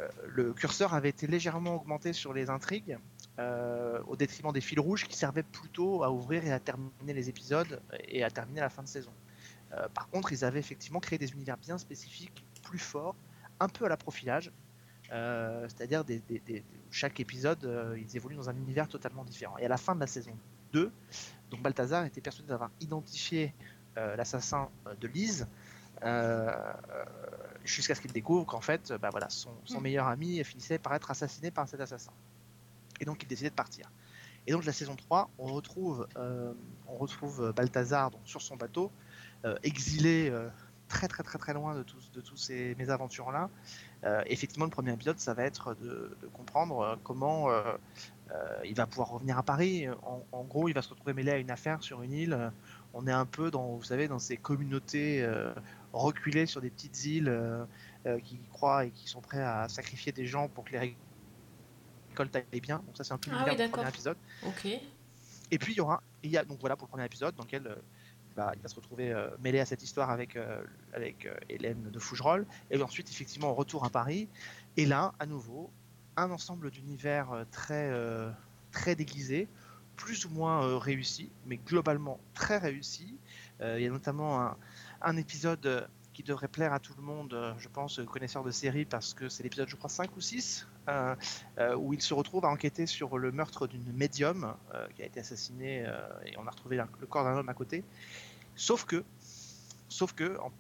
[0.01, 2.99] euh, le curseur avait été légèrement augmenté sur les intrigues,
[3.39, 7.29] euh, au détriment des fils rouges qui servaient plutôt à ouvrir et à terminer les
[7.29, 9.13] épisodes et à terminer la fin de saison.
[9.73, 13.15] Euh, par contre, ils avaient effectivement créé des univers bien spécifiques, plus forts,
[13.61, 14.51] un peu à la profilage,
[15.13, 19.59] euh, c'est-à-dire des, des- des- chaque épisode, ils évoluent dans un univers totalement différent.
[19.59, 20.37] Et à la fin de la saison
[20.73, 20.91] 2,
[21.51, 23.55] donc Balthazar était persuadé d'avoir identifié
[23.97, 24.69] l'assassin
[25.01, 25.47] de Lise,
[26.03, 26.53] euh,
[27.65, 29.83] jusqu'à ce qu'il découvre qu'en fait, bah voilà, son, son Mm.
[29.83, 32.13] meilleur ami finissait par être assassiné par cet assassin.
[33.01, 33.91] Et donc il décidait de partir.
[34.47, 36.53] Et donc la saison 3, on retrouve, euh,
[36.87, 38.93] on retrouve Balthazar donc, sur son bateau,
[39.45, 40.49] euh, exilé euh,
[40.89, 43.51] très très très très loin de tous, de tous ces mésaventures-là.
[44.05, 47.63] Euh, effectivement, le premier épisode, ça va être de, comprendre euh, comment euh,
[48.31, 49.89] euh, il va pouvoir revenir à Paris.
[50.03, 52.33] En, en gros, il va se retrouver mêlé à une affaire sur une île.
[52.33, 52.51] Euh,
[52.95, 55.53] On est un peu dans, vous savez, dans ces communautés euh,
[55.93, 57.65] reculées sur des petites îles euh,
[58.07, 60.97] euh, qui croient et qui sont prêts à sacrifier des gens pour que les
[62.17, 62.79] récoltes aillent bien.
[62.79, 64.17] Donc ça, c'est un peu Ah oui, du premier épisode.
[64.47, 64.67] Ok.
[65.51, 67.45] Et puis il y aura, il y a donc voilà pour le premier épisode dans
[67.45, 67.77] lequel euh,
[68.35, 71.99] va, il va se retrouver euh, mêlé à cette histoire avec, euh, avec Hélène de
[71.99, 72.47] Fougerolles.
[72.71, 74.29] Et ensuite, effectivement, retour à Paris.
[74.77, 75.71] Et là, à nouveau,
[76.17, 77.93] un ensemble d'univers très,
[78.73, 79.49] très déguisés,
[79.97, 83.19] plus ou moins réussi, mais globalement très réussi.
[83.61, 84.57] Il y a notamment un,
[85.03, 89.13] un épisode qui devrait plaire à tout le monde, je pense, connaisseur de série, parce
[89.13, 90.76] que c'est l'épisode, je crois, 5 ou 6, euh, euh,
[91.77, 95.21] où il se retrouve à enquêter sur le meurtre d'une médium euh, qui a été
[95.21, 97.83] assassinée euh, et on a retrouvé le corps d'un homme à côté.
[98.55, 99.03] Sauf que,
[99.89, 100.53] sauf que, en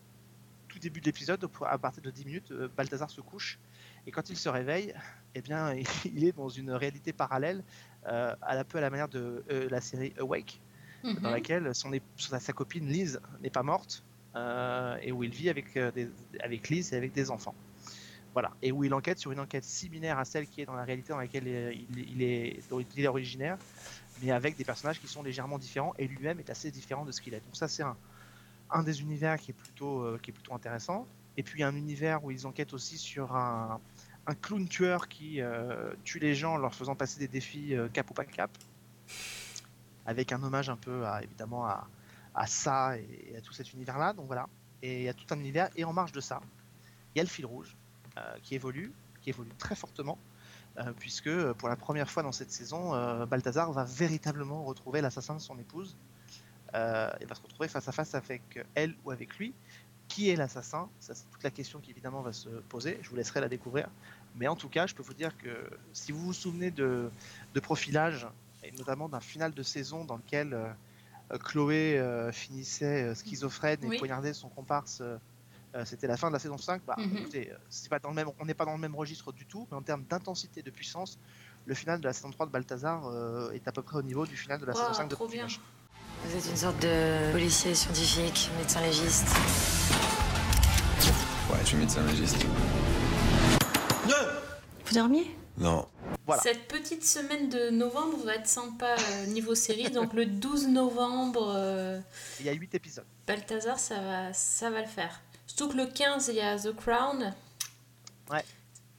[0.68, 3.58] tout début de l'épisode, à partir de 10 minutes, euh, Balthazar se couche
[4.06, 4.94] et quand il se réveille,
[5.34, 7.62] eh bien, il est dans une réalité parallèle,
[8.06, 10.60] euh, à la peu à la manière de euh, la série Awake,
[11.02, 11.20] Mhm.
[11.20, 14.02] dans laquelle son, sa, copine Liz n'est pas morte
[14.34, 16.08] euh, et où il vit avec, euh, des-
[16.40, 17.54] avec Liz et avec des enfants.
[18.36, 20.84] Voilà, et où il enquête sur une enquête similaire à celle qui est dans la
[20.84, 22.60] réalité dans laquelle il, il est,
[22.94, 23.56] il originaire,
[24.20, 27.22] mais avec des personnages qui sont légèrement différents et lui-même est assez différent de ce
[27.22, 27.40] qu'il est.
[27.40, 31.08] Donc ça c'est un, des univers qui est plutôt, euh, qui est plutôt intéressant.
[31.38, 33.80] Et puis un univers où ils enquêtent aussi sur un,
[34.42, 38.10] clown tueur qui euh, tue les gens en leur faisant passer des défis euh, cap
[38.10, 38.50] ou pas cap,
[40.04, 41.88] avec un hommage un peu à, évidemment à,
[42.34, 44.12] à ça et, à tout cet univers-là.
[44.12, 44.46] Donc voilà,
[44.82, 45.70] et il y a tout un univers.
[45.74, 46.42] Et en marge de ça,
[47.14, 47.74] il y a le fil rouge
[48.42, 50.18] qui évolue, qui évolue très fortement,
[50.78, 55.00] euh, puisque euh, pour la première fois dans cette saison, euh, Balthazar va véritablement retrouver
[55.00, 55.96] l'assassin de son épouse.
[56.74, 58.42] Euh, et va se retrouver face à face avec
[58.74, 59.54] elle ou avec lui.
[60.08, 60.88] Qui est l'assassin?
[61.00, 62.98] Ça, c'est toute la question qui évidemment va se poser.
[63.02, 63.88] Je vous laisserai la découvrir.
[64.34, 67.10] Mais en tout cas, je peux vous dire que si vous vous souvenez de,
[67.54, 68.26] de profilage,
[68.62, 70.68] et notamment d'un final de saison dans lequel euh,
[71.32, 73.98] euh, Chloé euh, finissait euh, schizophrène et Oui.
[73.98, 75.18] poignardait son comparse, euh, euh,
[75.84, 77.16] c'était la fin de la saison 5, bah, Mhm.
[77.18, 79.46] écoutez, euh, c'est pas dans le même, on n'est pas dans le même registre du
[79.46, 81.18] tout, mais en termes d'intensité, de puissance,
[81.66, 84.24] le final de la saison 3 de Balthazar euh, est à peu près au niveau
[84.26, 85.46] du final de la Wow, saison 5 de trop bien.
[85.46, 85.60] Profilage.
[86.24, 89.28] Vous êtes une sorte de policier scientifique, médecin légiste.
[91.50, 92.44] Ouais, je suis médecin légiste.
[94.88, 95.36] Vous dormiez?
[95.58, 95.86] Non.
[96.26, 96.42] Voilà.
[96.42, 99.90] Cette petite semaine de novembre va être sympa euh, niveau série.
[99.90, 102.00] Donc le 12 novembre, euh,
[102.40, 103.04] Il y a 8 épisodes.
[103.26, 105.20] Balthazar, ça va, ça va le faire.
[105.56, 107.34] Surtout que le 15, il y a The Crown.
[108.30, 108.44] Ouais.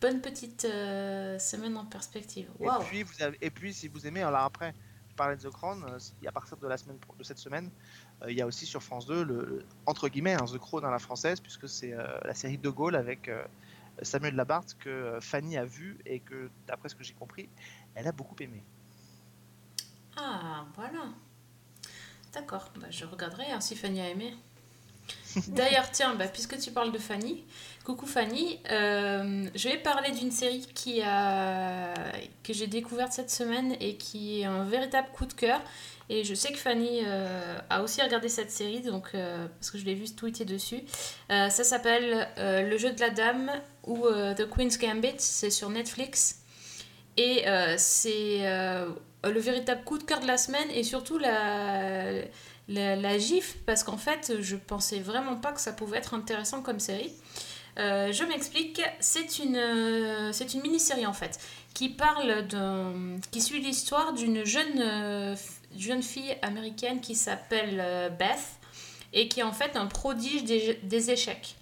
[0.02, 2.50] Bonne petite euh, semaine en perspective.
[2.60, 2.82] Waouh.
[2.82, 4.74] Et puis, vous avez, et puis, si vous aimez, alors après,
[5.08, 7.70] je parlais de The Crown, euh, à partir de la semaine de cette semaine,
[8.24, 10.90] euh, il y a aussi sur France 2 le, entre guillemets hein, The Crown à
[10.90, 13.30] la française, puisque c'est euh, la série De Gaulle avec
[14.02, 17.50] Samuel Labarthe que Fanny a vu et que, d'après ce que j'ai compris,
[17.94, 18.64] elle a beaucoup aimé.
[20.16, 21.06] Ah, voilà.
[22.34, 24.36] D'accord, bah, je regarderai hein, si Fanny a aimé.
[25.48, 27.44] D'ailleurs, tiens, bah, puisque tu parles de Fanny,
[27.84, 31.94] coucou Fanny, euh, je vais parler d'une série qui a...
[32.44, 35.62] que j'ai découverte cette semaine et qui est un véritable coup de cœur.
[36.10, 39.78] Et je sais que Fanny euh, a aussi regardé cette série, donc, euh, parce que
[39.78, 40.82] je l'ai vu tweeter dessus.
[41.30, 43.52] Ça s'appelle Le jeu de la dame
[43.84, 46.42] ou The Queen's Gambit, c'est sur Netflix.
[47.18, 47.44] Et
[47.78, 52.22] c'est le véritable coup de cœur de la semaine et surtout la,
[52.68, 56.62] la, la gifle parce qu'en fait je pensais vraiment pas que ça pouvait être intéressant
[56.62, 57.14] comme série.
[57.78, 61.40] Euh, je m'explique, c'est une, euh, c'est une mini-série en fait
[61.76, 65.36] qui parle d'un, qui suit l'histoire d'une jeune, euh,
[65.78, 68.58] jeune fille américaine qui s'appelle Beth
[69.14, 71.56] et qui est en fait un prodige des, échecs.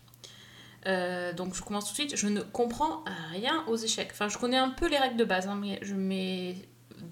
[1.35, 4.09] Donc je commence tout de suite, je ne comprends rien aux échecs.
[4.11, 6.55] Enfin, je connais un peu les règles de base, hein, mais je mets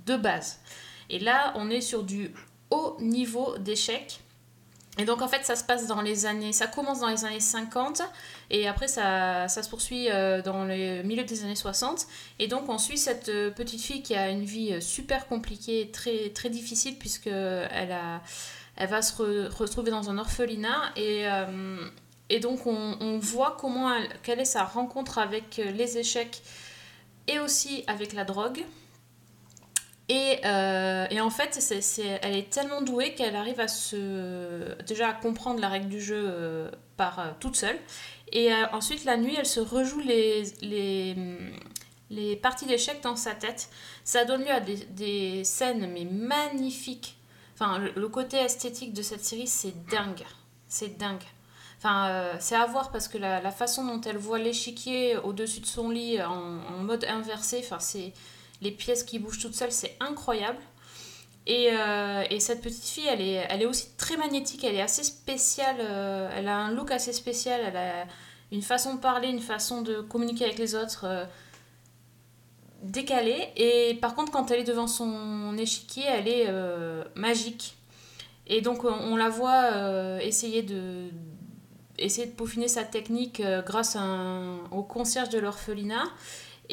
[0.05, 0.61] de base.
[1.09, 2.31] Et là, on est sur du
[2.99, 4.19] niveau d'échecs.
[4.99, 7.39] Et donc en fait, ça se passe dans les années, ça commence dans les années
[7.39, 8.03] 50
[8.51, 12.05] et après ça, ça se poursuit euh, dans le milieu des années 60.
[12.37, 15.89] Et donc on suit cette euh, petite fille qui a une vie euh, super compliquée,
[15.91, 18.21] très très difficile puisque elle a,
[18.75, 21.25] elle va se re- retrouver dans un orphelinat et
[22.29, 26.41] et donc on, on voit comment elle- quelle est sa rencontre avec les échecs
[27.27, 28.63] et aussi avec la drogue.
[30.09, 31.57] Et, euh, et en fait,
[32.21, 36.21] elle est tellement douée qu'elle arrive à se déjà à comprendre la règle du jeu
[36.21, 37.77] euh, par euh, toute seule.
[38.31, 41.15] Et ensuite, la nuit, elle se rejoue les, les,
[42.09, 43.69] les parties d'échecs dans sa tête.
[44.03, 47.15] Ça donne lieu à des, des scènes mais magnifiques.
[47.53, 50.25] Enfin, le, côté esthétique de cette série, c'est dingue.
[50.67, 51.21] C'est dingue.
[51.77, 55.67] Enfin, c'est à voir parce que la, la façon dont elle voit l'échiquier au-dessus de
[55.67, 58.13] son lit en, en mode inversé, enfin, c'est
[58.63, 60.59] les pièces qui bougent toutes seules, c'est incroyable.
[61.45, 64.81] Et, euh, et cette petite fille, elle est, elle est aussi très magnétique, elle est
[64.81, 68.05] assez spéciale, euh, elle a un look assez spécial, elle a
[68.51, 71.25] une façon de parler, une façon de communiquer avec les autres euh,
[72.81, 73.49] décalée.
[73.57, 76.49] Et par contre, quand elle est devant son échiquier, elle est
[77.15, 77.75] magique.
[78.47, 81.09] Et donc on, la voit essayer de
[81.97, 83.97] essayer de peaufiner sa technique grâce
[84.71, 86.03] au concierge de l'orphelinat.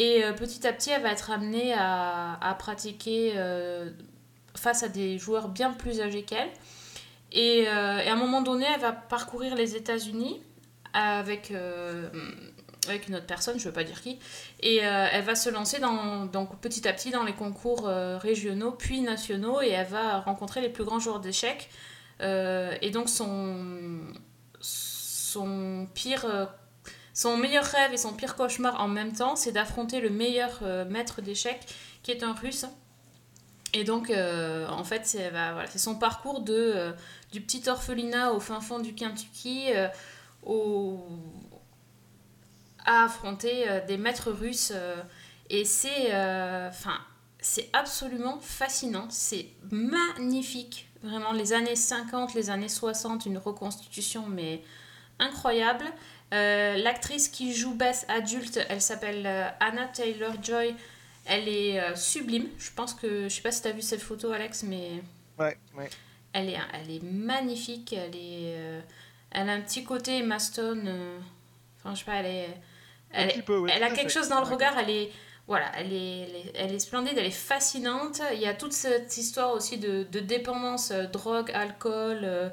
[0.00, 3.90] Et euh, petit à petit, elle va être amenée à, pratiquer euh,
[4.54, 6.48] face à des joueurs bien plus âgés qu'elle.
[7.32, 10.40] Et, euh, et à un moment donné, elle va parcourir les États-Unis
[10.94, 11.52] avec,
[12.88, 14.18] avec une autre personne, je ne veux pas dire qui.
[14.60, 19.02] Et elle va se lancer dans, donc, petit à petit dans les concours régionaux puis
[19.02, 21.68] nationaux et elle va rencontrer les plus grands joueurs d'échecs.
[22.22, 24.00] Et donc son,
[24.62, 26.48] son pire...
[27.20, 30.87] son meilleur rêve et son pire cauchemar en même temps, c'est d'affronter le meilleur euh,
[30.87, 31.66] maître d'échecs,
[32.02, 32.64] qui est un russe.
[33.74, 36.92] Et donc, euh, en fait, c'est bah, c'est son parcours de, euh,
[37.30, 39.66] du petit orphelinat au fin fond du Kentucky
[42.87, 44.72] à affronter des maîtres russes.
[45.50, 46.12] et c'est
[47.42, 49.09] c'est absolument fascinant.
[49.11, 50.88] C'est magnifique.
[51.02, 54.62] Vraiment, les années 50, les années 60, une reconstitution, mais
[55.18, 55.85] incroyable.
[56.32, 60.74] Euh, L'actrice qui joue Bess adulte, elle s'appelle euh, Anna Taylor-Joy.
[61.26, 62.48] Elle est euh, sublime.
[62.58, 63.24] Je pense que.
[63.24, 65.02] Je sais pas si tu as vu cette photo, Alex, mais.
[65.38, 65.90] Ouais, ouais.
[66.32, 68.54] Elle est, elle est magnifique, elle est,
[69.32, 70.88] elle a un petit côté Emma Stone.
[71.78, 72.48] enfin, je sais pas, elle est,
[73.10, 74.20] elle, petit est- peu, ouais, elle a quelque fait.
[74.20, 74.78] chose dans le regard.
[74.78, 75.10] Elle est,
[75.48, 78.20] voilà, elle est, elle est, elle est splendide, elle est fascinante.
[78.32, 82.48] Il y a toute cette histoire aussi de, de dépendance, euh, drogue, alcool, euh,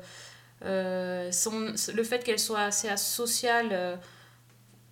[1.31, 3.95] son, le fait qu'elle soit assez asociale, euh,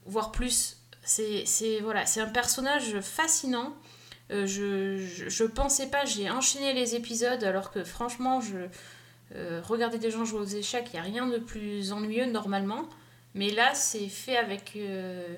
[0.05, 0.77] voire plus.
[1.03, 1.45] C'est,
[1.81, 3.75] voilà, un personnage fascinant.
[4.31, 8.67] Euh, je, je, pensais pas, j'ai enchaîné les épisodes alors que franchement, je
[9.35, 12.87] euh, regarder des gens jouer aux échecs, il n'y a rien de plus ennuyeux normalement.
[13.33, 14.73] Mais là, c'est fait avec.
[14.75, 15.35] euh,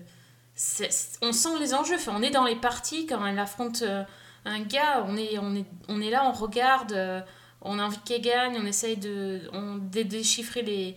[1.21, 1.97] on sent les enjeux.
[2.07, 4.03] On est dans les parties quand elle affronte euh,
[4.45, 7.21] un gars, on est, on, est, on est là, on regarde, euh,
[7.61, 10.95] on a envie qu'elle gagne, on essaye de, on, déchiffrer les,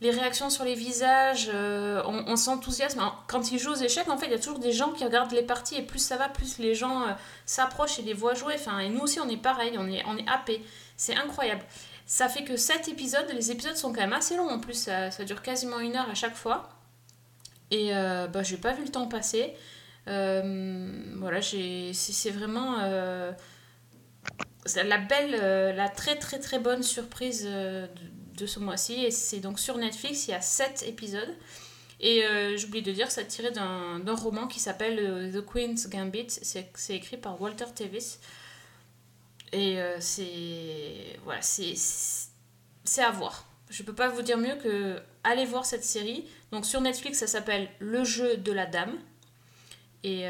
[0.00, 3.02] les réactions sur les visages, euh, on, s'enthousiasme.
[3.26, 5.32] Quand ils jouent aux échecs, en fait, il y a toujours des gens qui regardent
[5.32, 7.12] les parties et plus ça va, plus les gens euh,
[7.46, 8.54] s'approchent et les voient jouer.
[8.56, 10.62] Enfin, et nous aussi, on est pareil, on est, on est happé.
[10.96, 11.62] C'est incroyable.
[12.04, 15.10] Ça fait que 7 épisodes, les épisodes sont quand même assez longs en plus, ça,
[15.10, 16.68] ça dure quasiment une heure à chaque fois.
[17.70, 19.54] Et euh, bah, j'ai pas vu le temps passer.
[20.08, 22.78] Euh, voilà, c'est vraiment
[24.74, 27.86] la belle, euh, la très très très bonne surprise euh,
[28.36, 29.04] de, ce mois-ci.
[29.04, 31.34] Et c'est donc sur Netflix, il y a 7 épisodes.
[31.98, 36.26] Et euh, j'oublie de dire, ça tiré d'un roman qui s'appelle The Queen's Gambit.
[36.28, 38.18] C'est écrit par Walter Tevis.
[39.52, 41.18] Et c'est.
[41.24, 41.74] Voilà, c'est.
[42.98, 43.46] À voir.
[43.68, 46.28] Je peux pas vous dire mieux que allez voir cette série.
[46.52, 48.98] Donc sur Netflix, ça s'appelle Le jeu de la dame.
[50.04, 50.26] Et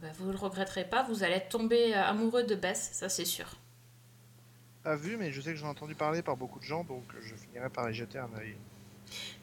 [0.00, 3.46] bah, vous ne le regretterez pas, vous allez tomber amoureux de Bess, ça c'est sûr.
[4.84, 7.04] Pas vu, mais je sais que j'en ai entendu parler par beaucoup de gens, donc
[7.22, 8.54] je finirai par y jeter un œil.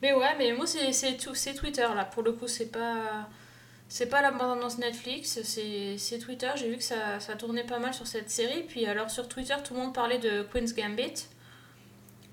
[0.02, 3.28] Mais ouais, mais moi c'est c'est tout- c'est Twitter là, pour le coup c'est pas
[3.90, 7.80] c'est pas la bande-annonce Netflix, c'est c'est Twitter, j'ai vu que ça, ça tournait pas
[7.80, 11.26] mal sur cette série, puis alors sur Twitter tout le monde parlait de Queen's Gambit.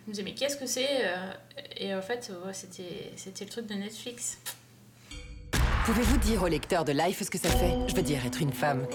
[0.05, 1.33] Je me disais mais qu'est-ce que c'est euh,
[1.77, 4.39] Et en fait ouais, c'était c'était le truc de Netflix.
[5.87, 7.73] Pouvez-vous dire au lecteur de Life ce que ça fait?
[7.89, 8.87] Je veux dire, être une femme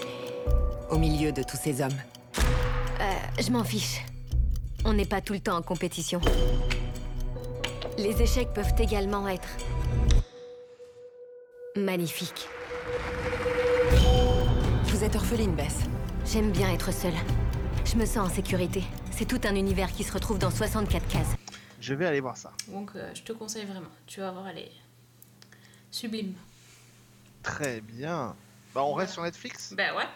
[0.90, 1.96] au milieu de tous ces hommes.
[3.00, 4.00] Euh, je m'en fiche.
[4.84, 6.20] On n'est pas tout le temps en compétition.
[7.98, 9.48] Les échecs peuvent également être
[11.76, 12.48] magnifiques.
[14.84, 15.80] Vous êtes orpheline, Bess.
[16.26, 17.14] J'aime bien être seule.
[17.84, 18.82] Je me sens en sécurité.
[19.10, 21.36] C'est tout un univers qui se retrouve dans 64 cases.
[21.80, 22.52] Je vais aller voir ça.
[22.68, 24.72] Donc euh, je te conseille vraiment, tu vas voir elle est
[25.90, 26.34] sublime.
[27.42, 28.34] Très bien.
[28.74, 29.74] Bah, on reste sur Netflix?
[29.76, 30.06] Ben ouais.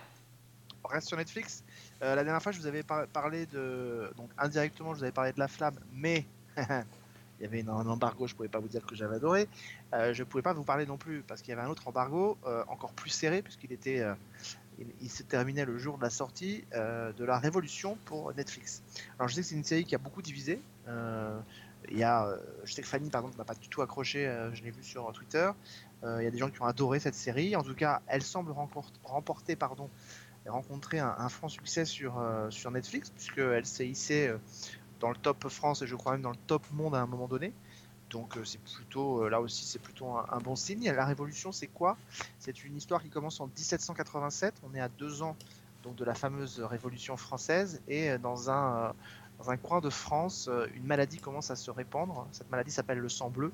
[0.82, 1.62] On reste sur Netflix?
[2.02, 4.10] Euh, la dernière fois, je vous avais par- parlé de.
[4.16, 6.24] Donc, indirectement, je vous avais parlé de La Flamme, mais
[6.56, 9.48] il y avait un embargo, je pouvais pas vous dire que j'avais adoré.
[9.94, 12.38] Euh, je pouvais pas vous parler non plus, parce qu'il y avait un autre embargo,
[12.46, 14.00] euh, encore plus serré, puisqu'il était.
[14.00, 14.14] euh,
[15.00, 18.80] il, se terminait le jour de la sortie de la Révolution pour Netflix.
[19.18, 20.60] Alors, je sais que c'est une série qui a beaucoup divisé.
[20.86, 24.62] Il y a, je sais que Fanny, par exemple, n'a pas du tout accroché, je
[24.62, 25.50] l'ai vu sur Twitter.
[26.04, 27.56] Il y a des gens qui ont adoré cette série.
[27.56, 28.54] En tout cas, elle semble
[29.02, 29.90] remporter pardon,
[30.48, 34.38] et rencontrer un, franc succès sur, euh, sur Netflix, puisqu'elle s'est hissée euh,
[35.00, 37.28] dans le top France et je crois même dans le top monde à un moment
[37.28, 37.52] donné.
[38.10, 40.90] Donc euh, c'est plutôt, euh, là aussi, c'est plutôt un, bon signe.
[40.90, 41.96] La Révolution, c'est quoi?
[42.38, 44.54] C'est une histoire qui commence en 1787.
[44.62, 45.36] On est à deux ans
[45.82, 48.92] donc, de la fameuse Révolution française et euh, dans un, euh,
[49.38, 52.26] dans un coin de France, euh, une maladie commence à se répandre.
[52.32, 53.52] Cette maladie s'appelle le sang bleu.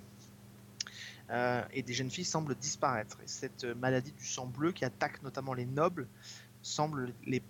[1.30, 3.18] Euh, et des jeunes filles semblent disparaître.
[3.22, 6.07] Et cette euh, maladie du sang bleu qui attaque notamment les nobles
[6.65, 7.41] semble les,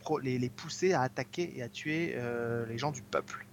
[0.51, 3.47] pousser à attaquer et à tuer euh, les gens du peuple.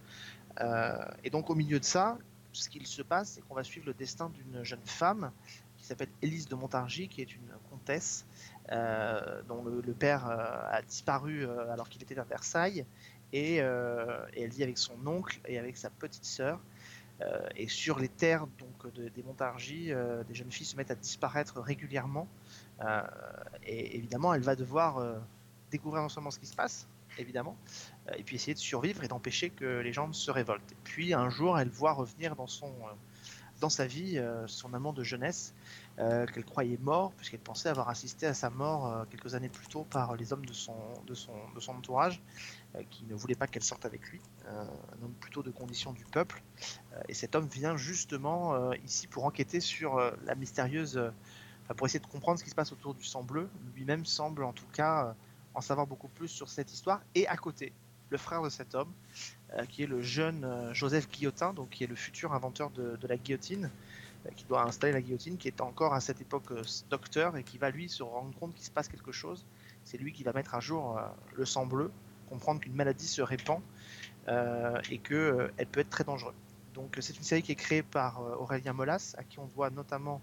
[0.60, 2.18] Euh, et donc au milieu de ça,
[2.52, 5.32] ce qu'il se passe, c'est qu'on va suivre le destin d'une jeune femme
[5.78, 8.26] qui s'appelle Élise de Montargis, qui est une comtesse
[8.72, 12.86] euh, dont le, père a disparu alors qu'il était à Versailles,
[13.34, 16.60] et, et elle vit avec son oncle et avec sa petite sœur.
[17.56, 19.92] Et sur les terres donc, de- des Montargis,
[20.28, 22.28] des jeunes filles se mettent à disparaître régulièrement.
[23.64, 25.22] Et évidemment, elle va devoir
[25.72, 27.58] découvrir non seulement ce qui se passe, évidemment,
[28.08, 30.76] euh, et puis essayer de survivre et d'empêcher que les gens ne se révoltent.
[30.84, 32.94] Puis un jour, elle voit revenir dans, son, euh,
[33.60, 35.54] dans sa vie euh, son amant de jeunesse
[35.98, 40.16] qu'elle croyait mort, puisqu'elle pensait avoir assisté à sa mort quelques années plus tôt par
[40.16, 40.74] les hommes de son,
[41.06, 42.24] de son, de son entourage,
[42.90, 46.42] qui ne voulaient pas qu'elle sorte avec lui, un homme plutôt de condition du peuple.
[47.08, 51.12] Et cet homme vient justement ici pour enquêter sur la mystérieuse,
[51.78, 53.48] pour essayer de comprendre ce qui se passe autour du sang bleu.
[53.76, 55.14] Lui-même semble en tout cas
[55.54, 57.02] en savoir beaucoup plus sur cette histoire.
[57.16, 57.74] Et à côté,
[58.12, 58.92] le frère de cet homme,
[59.54, 63.08] euh, qui est le jeune euh, Joseph Guillotin, donc qui est le futur inventeur de,
[63.08, 63.72] la guillotine,
[64.26, 66.54] euh, qui doit installer la guillotine, qui est encore à cette époque
[66.90, 69.46] docteur et qui va lui se rendre compte qu'il se passe quelque chose.
[69.84, 71.00] C'est lui qui va mettre à jour
[71.34, 71.92] le sang bleu,
[72.30, 73.62] comprendre qu'une maladie se répand
[74.28, 76.36] et qu'elle peut être très dangereuse.
[76.76, 80.22] Donc c'est une série qui est créée par Aurélien Molas, à qui on voit notamment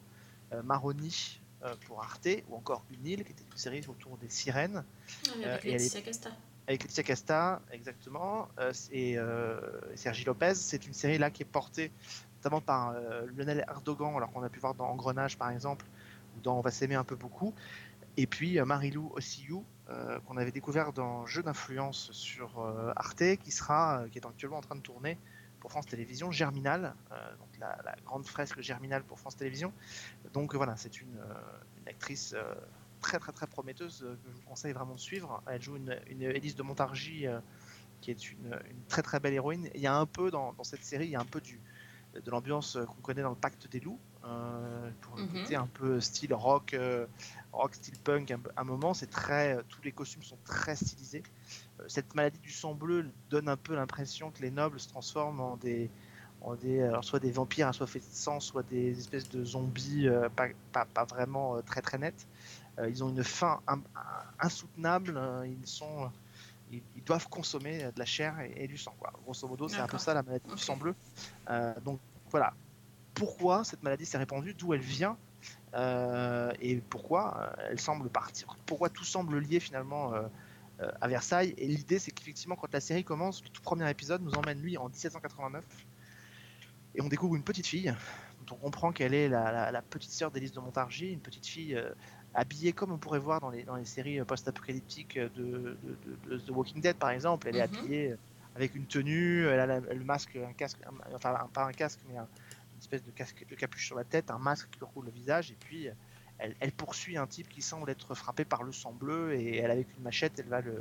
[0.63, 1.41] Maroni
[1.87, 4.85] pour Arte, ou encore Une île, qui était une série autour des sirènes,
[5.25, 6.31] Avec Euh, elle Laetitia Casta.
[6.67, 9.61] avec Laetitia Casta, exactement, euh, et euh,
[9.97, 10.55] Sergi Lopez.
[10.55, 11.91] C'est une série là qui est portée
[12.37, 15.85] notamment par euh, Lionel Erdogan, alors qu'on a pu voir dans Engrenage par exemple,
[16.37, 17.53] ou dans On va s'aimer un peu beaucoup,
[18.17, 23.37] et puis euh, Marilou Ossiou, euh, qu'on avait découvert dans Jeu d'influence sur euh, Arte,
[23.43, 25.19] qui sera, euh, qui est actuellement en train de tourner
[25.61, 29.73] pour France Télévisions, Germinal, euh, donc la, la grande fresque Germinal pour France Télévisions.
[30.33, 31.35] Donc voilà, c'est une, euh,
[31.81, 32.55] une actrice euh,
[33.01, 35.43] très très très prometteuse que je vous conseille vraiment de suivre.
[35.47, 37.41] Elle joue une, une Élise de Montargis euh,
[38.01, 39.69] qui est une, une très très belle héroïne.
[39.75, 41.61] Il y a un peu dans, dans cette série, il y a un peu du,
[42.15, 45.33] de l'ambiance qu'on connaît dans le Pacte des loups, euh, pour le Mhm.
[45.43, 47.07] côté un peu style rock, euh,
[47.53, 48.31] rock style punk.
[48.31, 51.23] Un, un moment, c'est très, tous les costumes sont très stylisés.
[51.81, 55.41] Euh, cette maladie du sang bleu donne un peu l'impression que les nobles se transforment
[55.41, 55.91] en des
[56.41, 60.29] en des, alors soit des vampires assoiffés de sang, soit des espèces de zombies euh,
[60.29, 62.27] pas, pas, pas vraiment euh, très très nets.
[62.79, 63.83] Euh, ils ont une faim im-
[64.39, 66.13] insoutenable, euh, ils sont
[66.71, 68.95] ils, ils doivent consommer euh, de la chair et, et du sang.
[69.01, 69.13] Quoi.
[69.25, 70.95] Grosso modo, c'est un peu ça la maladie du sang bleu.
[71.51, 71.99] Euh, donc
[72.31, 72.55] voilà.
[73.15, 75.19] Pourquoi cette maladie s'est répandue, d'où elle vient?
[75.75, 78.57] Euh, et pourquoi euh, elle semble partir?
[78.65, 80.29] Pourquoi tout semble lié finalement euh, euh,
[80.79, 81.55] à Versailles.
[81.59, 84.77] Et l'idée, c'est qu'effectivement, quand la série commence, le tout premier épisode nous emmène lui
[84.79, 85.65] en 1789
[86.95, 87.95] et on découvre une petite fille
[88.47, 91.47] dont on comprend qu'elle est la, la- la petite sœur d'Élise de Montargis, une petite
[91.47, 91.91] fille euh,
[92.35, 96.31] habillée comme on pourrait voir dans les, dans les séries euh, post-apocalyptiques de, de, de-
[96.31, 97.49] de The Walking Dead par exemple.
[97.49, 97.75] Elle est Mhm.
[97.79, 98.17] habillée
[98.55, 101.73] avec une tenue, elle a la- le masque, un casque, un- enfin un- pas un
[101.73, 102.29] casque, mais un-
[102.75, 105.51] une espèce de casque de capuche sur la tête, un masque qui recouvre le visage,
[105.51, 105.89] et puis
[106.39, 109.71] elle, elle poursuit un type qui semble être frappé par le sang bleu, et elle
[109.71, 110.79] avec une machette, elle va le,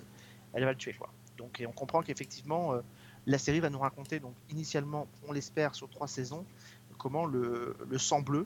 [0.54, 1.10] elle va le tuer quoi.
[1.38, 2.82] Donc et on comprend qu'effectivement euh,
[3.26, 6.46] la série va nous raconter donc initialement, on l'espère, sur trois saisons,
[6.98, 8.46] comment le, le sang bleu,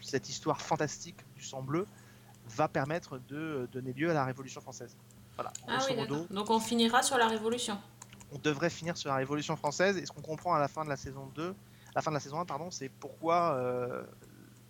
[0.00, 1.86] cette histoire fantastique du sang bleu,
[2.48, 4.96] va permettre de donner lieu à la Révolution française.
[5.36, 5.52] Voilà.
[5.66, 6.26] Ah oui, modo.
[6.30, 7.78] Donc on finira sur la Révolution.
[8.32, 9.96] on devrait finir sur la Révolution française.
[9.96, 11.54] Et ce qu'on comprend à la fin de la saison 2, à
[11.94, 14.02] la fin de la saison 1, pardon, c'est pourquoi, euh,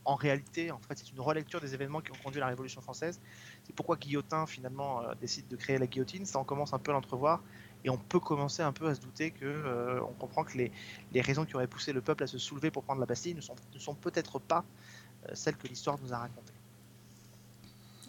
[0.04, 2.80] en réalité, en fait, c'est une relecture des événements qui ont conduit à la Révolution
[2.80, 3.20] française.
[3.64, 6.24] C'est pourquoi Guillotin, finalement, euh, décide de créer la guillotine.
[6.26, 7.40] Ça, on commence un peu à l'entrevoir.
[7.84, 10.70] Et on peut commencer un peu à se douter que euh, on comprend que les,
[11.12, 13.40] les raisons qui auraient poussé le peuple à se soulever pour prendre la Bastille ne
[13.40, 14.64] sont, ne sont peut-être pas
[15.28, 16.52] euh, celles que l'histoire nous a racontées.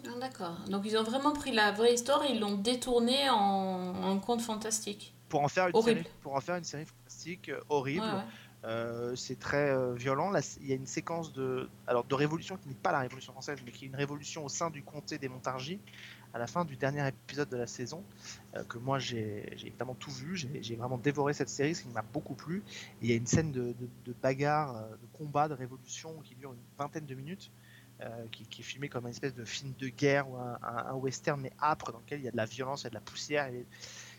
[0.06, 0.56] Ah, d'accord.
[0.68, 4.42] Donc ils ont vraiment pris la vraie histoire et ils l'ont détournée en, en conte
[4.42, 5.14] fantastique.
[5.28, 6.02] Pour en faire une, Horrible.
[6.02, 8.22] série, pour en faire une série fantastique, horrible, Ouais, ouais.
[8.64, 10.32] Euh, c'est très euh, violent.
[10.60, 13.58] Il y a une séquence de, alors, de révolution qui n'est pas la Révolution française,
[13.64, 15.80] mais qui est une révolution au sein du comté des Montargis,
[16.32, 18.02] à la fin du dernier épisode de la saison,
[18.56, 22.02] euh, que moi j'ai évidemment tout vu, j'ai vraiment dévoré cette série, ce qui m'a
[22.02, 22.62] beaucoup plu.
[23.02, 23.74] Il y a une scène de,
[24.22, 27.52] bagarre, de combat, de révolution qui dure une vingtaine de minutes,
[28.32, 31.92] qui, est filmé comme une espèce de film de guerre ou un, western mais âpre
[31.92, 33.48] dans lequel il y a de la violence, il y a de la poussière.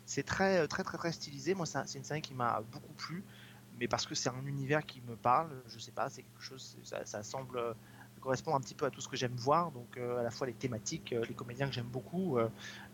[0.05, 1.53] C'est très, très, très, très stylisé.
[1.55, 3.23] Moi, c'est une série qui m'a beaucoup plu
[3.79, 6.77] mais parce que c'est un univers qui me parle, je sais pas, c'est quelque chose,
[6.83, 7.73] ça, ça semble euh,
[8.21, 10.47] correspondre un petit peu à tout ce que j'aime voir, donc euh, à la fois
[10.47, 12.37] les thématiques, euh, les comédiens que j'aime beaucoup,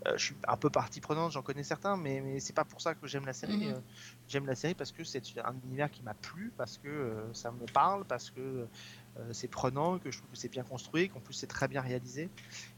[0.05, 2.95] je suis un peu partie prenante, j'en connais certains, mais, mais c'est pas pour ça
[2.95, 3.82] que j'aime la série, Mhm.
[4.27, 7.65] j'aime la série parce que c'est un univers qui m'a plu, parce que ça me
[7.67, 8.67] parle, parce que
[9.32, 12.29] c'est prenant, que je trouve que c'est bien construit, qu'en plus c'est très bien réalisé,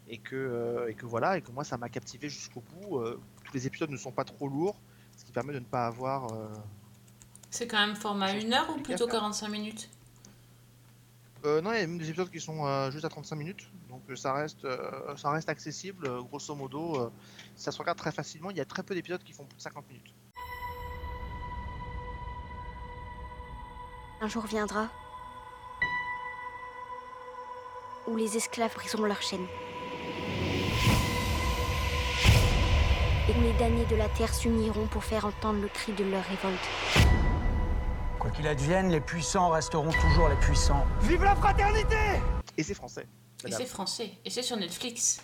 [0.07, 3.01] et que, et que voilà, et que moi ça m'a captivé jusqu'au bout,
[3.45, 4.79] tous les épisodes ne sont pas trop lourds,
[5.17, 6.27] ce qui permet de ne pas avoir...
[7.53, 9.87] C'est quand même format 1 heure ou plutôt 45 minutes?
[11.45, 13.69] Euh, non, il y a même des épisodes qui sont euh, juste à 35 minutes,
[13.89, 16.09] donc euh, ça reste, euh, ça reste accessible.
[16.23, 17.11] grosso modo, euh,
[17.55, 18.49] ça se regarde très facilement.
[18.49, 20.15] Il y a très peu d'épisodes qui font plus de 50 minutes.
[24.21, 24.89] Un jour viendra
[28.07, 29.45] où les esclaves briseront leurs chaînes.
[33.29, 37.32] Et les damnés de la terre s'uniront pour faire entendre le cri de leur révolte.
[38.35, 40.85] Qu'il advienne, les puissants resteront toujours les puissants.
[41.01, 41.95] Vive la fraternité
[42.57, 43.07] Et c'est français.
[43.45, 44.11] Et c'est français.
[44.25, 45.21] Et c'est sur Netflix.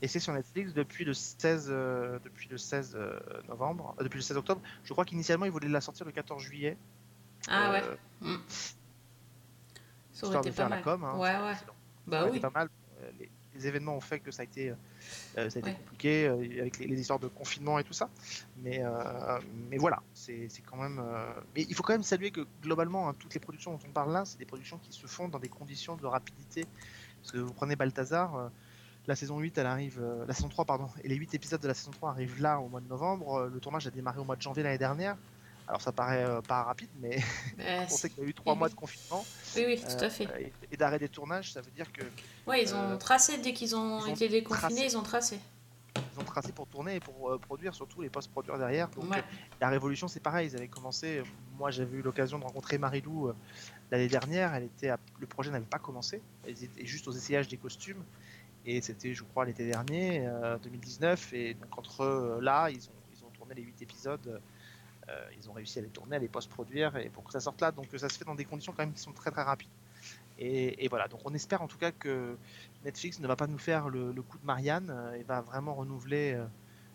[0.00, 4.16] Et c'est sur Netflix depuis le 16, euh, depuis le 16 euh, novembre, euh, depuis
[4.18, 4.60] le 16 octobre.
[4.82, 6.76] Je crois qu'initialement ils voulaient la sortir le 14 juillet.
[7.48, 7.82] Ah Euh, ouais.
[8.22, 8.36] Mm.
[10.12, 10.84] Ça aurait histoire été de pas faire la mal.
[10.84, 11.04] com.
[11.04, 11.56] hein, ouais, ouais.
[12.08, 12.30] Bah Ça oui.
[12.30, 12.68] été pas mal.
[13.20, 14.74] Les, les événements ont fait que ça a été, euh,
[15.34, 15.74] ça a été Ouais.
[15.74, 18.10] compliqué euh, avec les, les histoires de confinement et tout ça.
[18.56, 19.40] Mais, euh,
[19.70, 20.98] mais voilà, c'est quand même.
[21.00, 23.92] euh, Mais il faut quand même saluer que globalement, hein, toutes les productions dont on
[23.92, 26.66] parle là, c'est des productions qui se font dans des conditions de rapidité.
[27.22, 28.34] Parce que vous prenez Balthazar.
[28.36, 28.48] euh,
[29.08, 31.66] la saison 8, elle arrive, euh, la saison 3, pardon, et les 8 épisodes de
[31.66, 33.34] la saison 3 arrivent là au mois de novembre.
[33.34, 35.16] Euh, Le tournage a démarré au mois de janvier l'année dernière.
[35.72, 37.16] Alors ça paraît euh, pas rapide, mais
[37.56, 38.74] Bah, on sait qu'il y a eu 3 oui, mois oui.
[38.74, 39.24] de confinement.
[39.56, 40.28] Oui, oui, tout à fait.
[40.28, 42.02] Euh, et et d'arrêt des tournages, ça veut dire que
[42.46, 44.84] Ouais, ils ont euh, tracé dès qu'ils ont, été déconfinés, tracé.
[44.84, 45.38] ils ont tracé.
[46.12, 48.90] ils ont tracé pour tourner et pour euh, produire, surtout les post-produire derrière.
[48.90, 49.16] Donc Ouais.
[49.20, 49.22] euh,
[49.62, 51.20] la Révolution, c'est pareil, ils avaient commencé.
[51.20, 51.24] euh,
[51.56, 53.34] moi, j'avais eu l'occasion de rencontrer Marilou euh,
[53.90, 54.52] l'année dernière.
[54.54, 58.04] Elle était à- le projet n'avait pas commencé, ils étaient juste aux essayages des costumes.
[58.66, 61.32] Et c'était, je crois, l'été dernier, euh, 2019.
[61.32, 64.38] Et donc entre euh, là, ils ont, ils ont tourné les 8 épisodes.
[65.12, 67.60] Euh, ils ont réussi à les tourner, à les post-produire et pour que ça sorte
[67.60, 67.70] là.
[67.70, 69.68] Donc ça se fait dans des conditions quand même qui sont très très rapides.
[70.38, 72.36] Et, et voilà, donc on espère en tout cas que
[72.84, 75.74] Netflix ne va pas nous faire le, le coup de Marianne euh, et va vraiment
[75.74, 76.44] renouveler euh,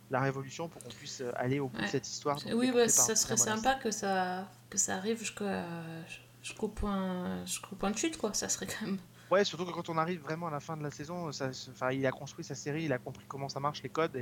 [0.09, 1.87] la révolution pour qu'on puisse euh, aller au bout de Ouais.
[1.87, 2.39] cette histoire.
[2.53, 7.91] Oui, bah, par ça serait sympa que ça, que ça arrive jusqu'au point, jusqu'au point
[7.91, 8.33] de chute, quoi.
[8.33, 8.97] Ça serait quand même.
[9.29, 11.91] Ouais, surtout que quand on arrive vraiment à la fin de la saison, ça, enfin,
[11.91, 14.21] il a construit sa série, il a compris comment ça marche, les codes, et,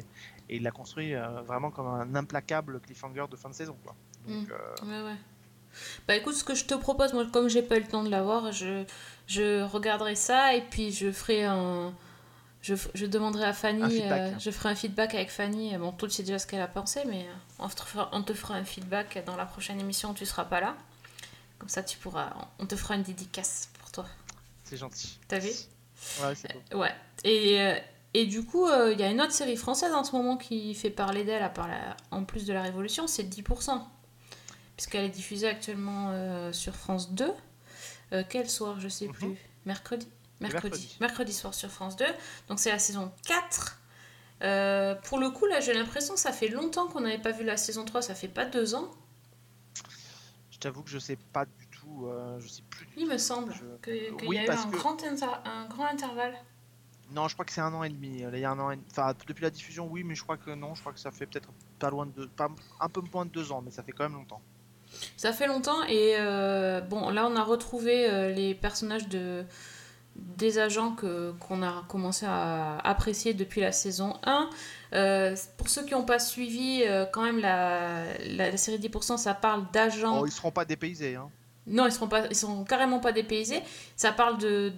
[0.50, 3.78] et il l'a construit euh, vraiment comme un implacable cliffhanger de fin de saison.
[3.84, 3.96] Quoi.
[4.28, 4.52] Donc, Mm.
[4.52, 5.18] euh, Ouais, ouais.
[6.08, 8.10] Bah écoute, ce que je te propose, moi, comme j'ai pas eu le temps de
[8.10, 8.86] la voir, je,
[9.28, 11.94] je regarderai ça et puis je ferai un.
[12.62, 14.22] Je, je demanderai à Fanny, feedback.
[14.34, 15.78] euh, je ferai un feedback avec Fanny.
[15.78, 17.28] Bon, tu sais déjà ce qu'elle a pensé, mais
[17.60, 20.46] on te, fera, on te fera un feedback dans la prochaine émission où tu seras
[20.46, 20.76] pas là.
[21.60, 22.32] Comme ça, tu pourras.
[22.58, 24.06] On te fera une dédicace pour toi.
[24.66, 25.20] C'est gentil.
[25.28, 25.50] T'as vu
[26.22, 26.76] Ouais, c'est.
[26.76, 26.94] Ouais.
[27.24, 27.80] Et, euh,
[28.14, 30.74] et du coup, euh, il y a une autre série française en ce moment qui
[30.76, 33.88] fait parler d'elle, à part la- en plus de la Révolution, c'est 10%.
[34.76, 37.32] Puisqu'elle est diffusée actuellement euh, sur France 2.
[38.12, 39.38] Euh, quel soir, je sais plus.
[39.66, 40.08] Mercredi
[40.42, 40.76] mercredi.
[40.76, 40.98] mercredi.
[41.00, 41.34] mercredi.
[41.34, 42.06] soir sur France 2.
[42.50, 43.80] Donc c'est la saison 4.
[44.44, 47.46] Euh, pour le coup, là, j'ai l'impression que ça fait longtemps qu'on n'avait pas vu
[47.46, 48.02] la saison 3.
[48.02, 48.92] Ça fait pas deux ans,
[50.52, 53.18] Je t'avoue que je sais pas du tout, euh, je sais plus du il me
[53.18, 53.84] semble, Je-
[54.18, 56.36] qu'il Oui, y a eu un, que- grand inter- un grand intervalle.
[57.12, 58.22] Non, je crois que c'est un an et demi.
[58.24, 58.80] Là, il y a un an et...
[58.90, 60.74] Enfin, depuis la diffusion, oui, mais je crois que non.
[60.74, 62.50] Je crois que ça fait peut-être pas loin de pas...
[62.80, 64.42] un peu moins de deux ans, mais ça fait quand même longtemps.
[65.18, 69.44] Ça fait longtemps et euh, bon là on a retrouvé euh, les personnages de
[70.16, 74.50] des agents que qu'on a commencé à apprécier depuis la saison 1.
[74.94, 79.18] Euh, pour ceux qui n'ont pas suivi, euh, quand même la, la, la série 10%,
[79.18, 80.20] ça parle d'agents.
[80.22, 81.30] Oh, ils seront pas dépaysés, hein.
[81.68, 83.62] Non, ils seront sont carrément pas dépaysés.
[83.96, 84.72] Ça parle de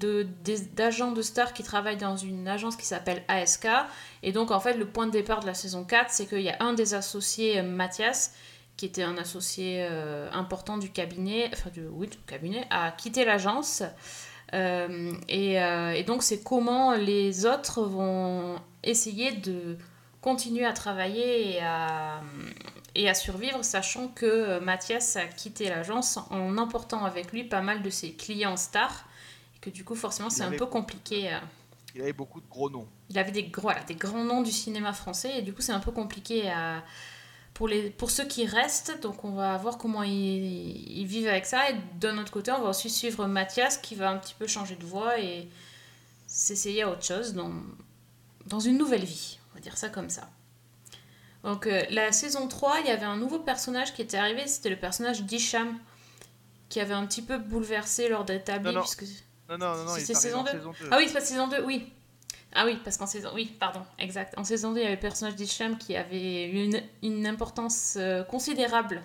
[0.75, 3.67] d'agents de stars qui travaillent dans une agence qui s'appelle ASK.
[4.23, 6.49] Et donc en fait le point de départ de la saison 4, c'est qu'il y
[6.49, 8.33] a un des associés, euh, Mathias,
[8.77, 13.25] qui était un associé euh, important du cabinet, enfin du, oui, du cabinet, a quitté
[13.25, 13.83] l'agence.
[14.53, 19.77] Euh, et donc c'est comment les autres vont essayer de
[20.29, 22.21] continuer à travailler et à,
[22.95, 27.61] et à survivre, sachant que euh, Mathias a quitté l'agence en emportant avec lui pas
[27.61, 29.05] mal de ses clients stars,
[29.55, 31.33] et que du coup forcément c'est un avait- peu compliqué.
[31.33, 31.39] euh,
[31.95, 32.87] Il avait beaucoup de gros noms.
[33.09, 35.71] il avait des, gros- voilà, des grands noms du cinéma français et du coup c'est
[35.71, 36.83] un peu compliqué à,
[37.53, 38.99] pour, les, pour ceux qui restent.
[39.01, 41.69] Donc on va voir comment ils, ils vivent avec ça.
[41.71, 44.75] Et d'un autre côté, on va aussi suivre Mathias qui va un petit peu changer
[44.75, 45.47] de voix et
[46.27, 47.53] s'essayer à autre chose dans,
[48.45, 49.36] dans une nouvelle vie.
[49.57, 50.29] Va dire ça comme ça.
[51.43, 54.69] Donc euh, la saison 3, il y avait un nouveau personnage qui était arrivé, c'était
[54.69, 55.79] le personnage d'Isham
[56.69, 58.71] qui avait un petit peu bouleversé l'ordre établi.
[58.71, 59.05] Non, puisque-
[59.49, 60.87] Non, non, non, arrivé saison en 2 saison 2.
[60.91, 61.91] Ah oui, c'est pas saison 2, oui.
[62.53, 63.31] Ah oui, parce qu'en saison...
[63.33, 64.37] Oui, pardon, exact.
[64.37, 67.95] En saison 2, il y avait le personnage d'Hicham qui avait eu une, une importance
[67.97, 69.01] euh, considérable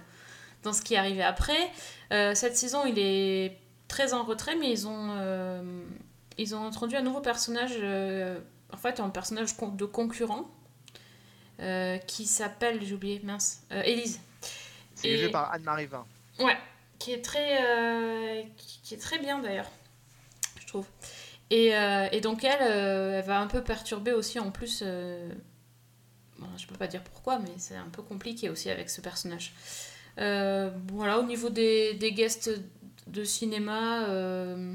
[0.65, 1.71] dans ce qui arrivait après.
[2.13, 3.57] Euh, cette saison, il est
[3.89, 5.17] très en retrait, mais ils ont,
[6.39, 7.73] ils ont introduit un nouveau personnage,
[8.73, 10.51] en fait, un personnage de concurrent,
[11.61, 14.21] euh, qui s'appelle, j'ai oublié, mince, euh, Élise.
[14.95, 16.07] C'est joué par Anne-Marie Vin.
[16.39, 16.57] Ouais,
[16.99, 19.71] qui est très, euh, qui, qui est très bien d'ailleurs,
[20.61, 20.87] je trouve.
[21.51, 21.73] Et,
[22.13, 24.83] et donc elle, elle va un peu perturber aussi en plus.
[24.83, 29.53] bon, je peux pas dire pourquoi, mais c'est un peu compliqué aussi avec ce personnage.
[30.19, 32.51] Euh, voilà, au niveau des, des guests
[33.07, 34.75] de cinéma, euh,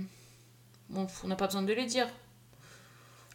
[0.89, 2.07] bon, on n'a pas besoin de les dire.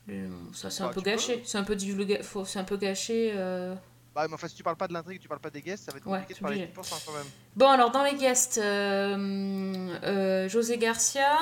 [0.09, 1.11] Les- Ça c'est un Bah, peu tu peux.
[1.11, 3.32] gâché, c'est un peu divulga- faut- c'est un peu gâché.
[3.34, 3.74] euh.
[4.14, 5.92] Bah, mais enfin, si tu parles pas de l'intrigue, tu parles pas des guests, ça
[5.92, 6.66] va être Ouais, compliqué de c'est parler de.
[6.66, 7.26] 10% quand même.
[7.57, 11.38] Bon, alors dans les guests, euh, euh, José Garcia,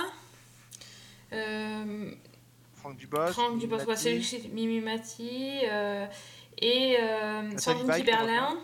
[1.32, 2.12] euh,
[2.76, 3.26] Franck Dubos.
[3.28, 4.02] Franck Dubos, ouais, Mati.
[4.02, 6.06] c'est lui, c'est Mimi Mati, euh,
[6.58, 8.56] et euh, Sandrine Kiberlin,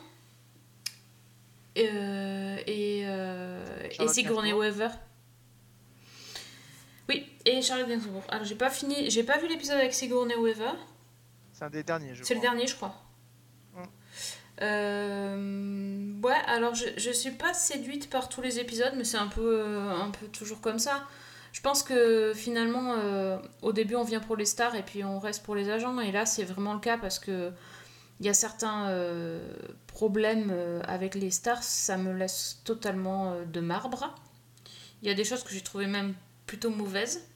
[1.78, 4.52] euh, et, euh, et Sigourney.
[4.52, 4.88] Weaver.
[7.66, 8.22] Charlotte Gainsbourg.
[8.28, 10.72] Alors j'ai pas fini, j'ai pas vu l'épisode avec Sigourney Weaver.
[11.52, 12.50] C'est un des derniers, je C'est le crois.
[12.50, 12.94] dernier, je crois.
[13.74, 13.82] Mm.
[14.62, 19.28] Euh, ouais, alors je, je suis pas séduite par tous les épisodes, mais c'est un
[19.28, 21.06] peu, euh, un peu toujours comme ça.
[21.52, 25.18] Je pense que finalement, euh, au début, on vient pour les stars et puis on
[25.18, 25.98] reste pour les agents.
[26.00, 27.52] Et là, c'est vraiment le cas parce que
[28.20, 28.90] il y a certains
[29.86, 30.50] problèmes
[30.86, 34.14] avec les stars, ça me laisse totalement de marbre.
[35.02, 36.14] Il y a des choses que j'ai trouvées même
[36.46, 37.26] plutôt mauvaises.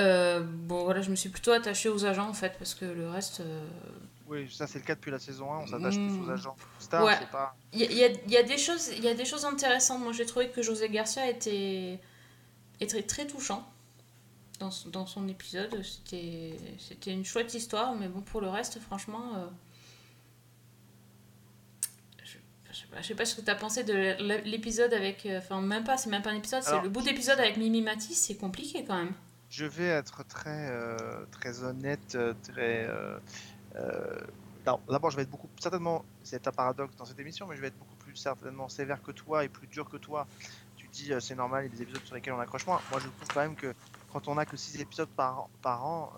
[0.00, 3.08] Euh, bon, voilà, je me suis plutôt attachée aux agents en fait, parce que le
[3.10, 3.40] reste.
[3.40, 3.66] euh,
[4.28, 6.08] Oui, ça c'est le cas depuis la saison 1, on s'attache Mm.
[6.18, 6.56] plus aux agents.
[6.78, 7.18] Stars, Ouais.
[7.32, 7.56] pas.
[7.72, 10.00] Il y, y a, il y a des choses, il y a des choses intéressantes.
[10.02, 11.98] Moi, j'ai trouvé que José Garcia était,
[12.80, 13.68] était très touchant
[14.60, 15.82] dans, son- dans son épisode.
[15.82, 19.46] C'était, c'était une chouette histoire, mais bon, pour le reste, franchement, euh,
[23.02, 23.94] je, sais pas, ce que tu as pensé de
[24.48, 27.38] l'épisode avec, euh, enfin même pas, c'est même pas un épisode, c'est le bout d'épisode
[27.40, 29.12] avec Mimi Mati, c'est compliqué quand même.
[29.50, 32.86] Je vais être très, euh, très honnête, euh, très.
[32.88, 33.18] euh,
[34.88, 35.50] D'abord, je vais être beaucoup.
[35.58, 39.02] Certainement, c'est un paradoxe dans cette émission, mais je vais être beaucoup plus certainement sévère
[39.02, 40.28] que toi et plus dur que toi.
[40.76, 42.80] Tu dis, c'est normal, il y a des épisodes sur lesquels on accroche moins.
[42.90, 43.74] Moi, je trouve quand même que
[44.08, 46.12] quand on a que 6 épisodes par, par an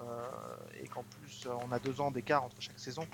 [0.74, 3.06] et qu'en plus on a deux ans d'écart entre chaque saison,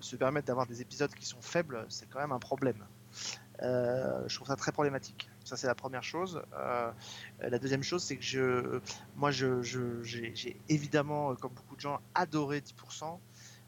[0.00, 2.86] se permettre d'avoir des épisodes qui sont faibles, c'est quand même un problème.
[3.62, 5.30] Je trouve ça très problématique.
[5.48, 6.42] Ça, c'est la première chose.
[6.52, 6.92] Euh,
[7.40, 8.80] la deuxième chose, c'est que je,
[9.16, 13.18] moi, je, je- j'ai, j'ai évidemment, euh, comme beaucoup de gens, adoré 10%.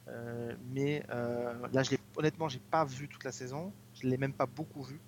[0.09, 3.73] euh, mais là, je honnêtement, j'ai pas vu toute la saison.
[3.95, 5.01] Je l'ai même pas beaucoup vu.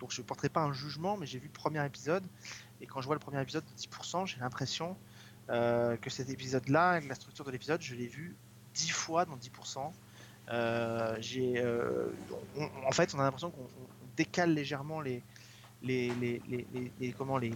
[0.00, 2.24] Donc, je ne porterai pas un jugement, mais j'ai vu le premier épisode.
[2.80, 4.96] Et quand je vois le premier épisode de 10%, j'ai l'impression
[5.48, 8.36] que cet épisode-là, la structure de l'épisode, je l'ai vu
[8.74, 9.92] 10 fois dans 10%.
[10.50, 11.62] Euh, j'ai,
[12.86, 15.22] en fait, on a l'impression qu'on on- on décale légèrement les,
[15.82, 16.42] les,
[17.16, 17.52] comment les,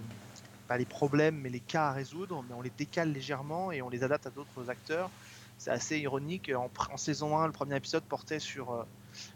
[0.68, 3.88] pas les problèmes, mais les cas à résoudre, mais on les décale légèrement et on
[3.88, 5.10] les adapte à d'autres acteurs.
[5.58, 6.50] C'est assez ironique.
[6.54, 8.82] En, saison 1, le premier épisode portait sur, euh,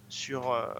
[0.08, 0.72] sur, euh,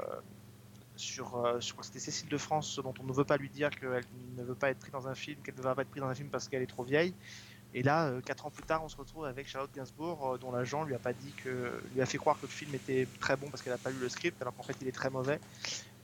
[0.97, 4.03] sur, euh, c'était Cécile de France, dont on ne veut pas lui dire qu'elle
[4.37, 6.09] ne veut pas être prise dans un film, qu'elle ne va pas être prise dans
[6.09, 7.15] un film parce qu'elle est trop vieille.
[7.75, 10.95] Et là, quatre ans plus tard, on se retrouve avec Charlotte Gainsbourg, dont l'agent lui
[10.95, 13.63] a pas dit que, lui a fait croire que le film était très bon parce
[13.63, 15.39] qu'elle n'a pas lu le script, alors qu'en fait il est très mauvais.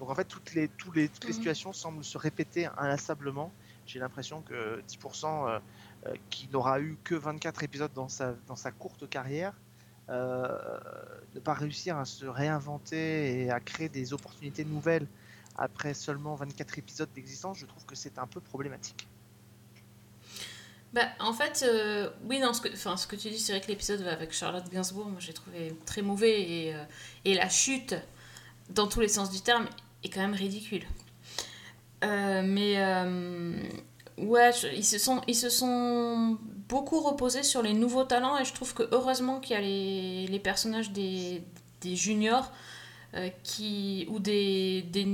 [0.02, 1.32] Donc en fait, toutes les, toutes les Mhm.
[1.32, 3.52] situations semblent se répéter inlassablement.
[3.86, 5.60] J'ai l'impression que 10% euh,
[6.06, 9.54] euh, qui n'aura eu que 24 épisodes dans sa, dans sa courte carrière,
[10.08, 10.48] euh,
[11.36, 15.06] ne pas réussir à se réinventer et à créer des opportunités nouvelles
[15.54, 19.06] après seulement 24 épisodes d'existence, je trouve que c'est un peu problématique.
[20.92, 23.68] Bah, en fait, euh, oui, non, ce que, ce que tu dis, c'est vrai que
[23.68, 26.84] l'épisode avec Charlotte Gainsbourg, moi j'ai trouvé très mauvais et, euh,
[27.24, 27.94] et la chute,
[28.70, 29.68] dans tous les sens du terme,
[30.04, 30.84] est quand même ridicule.
[32.04, 33.62] Euh, mais euh,
[34.18, 36.36] ouais, ils, se sont, ils se sont
[36.68, 40.26] beaucoup reposés sur les nouveaux talents et je trouve que heureusement qu'il y a les,
[40.26, 41.44] les personnages des,
[41.80, 42.50] des juniors
[43.14, 45.06] euh, qui, ou des, des,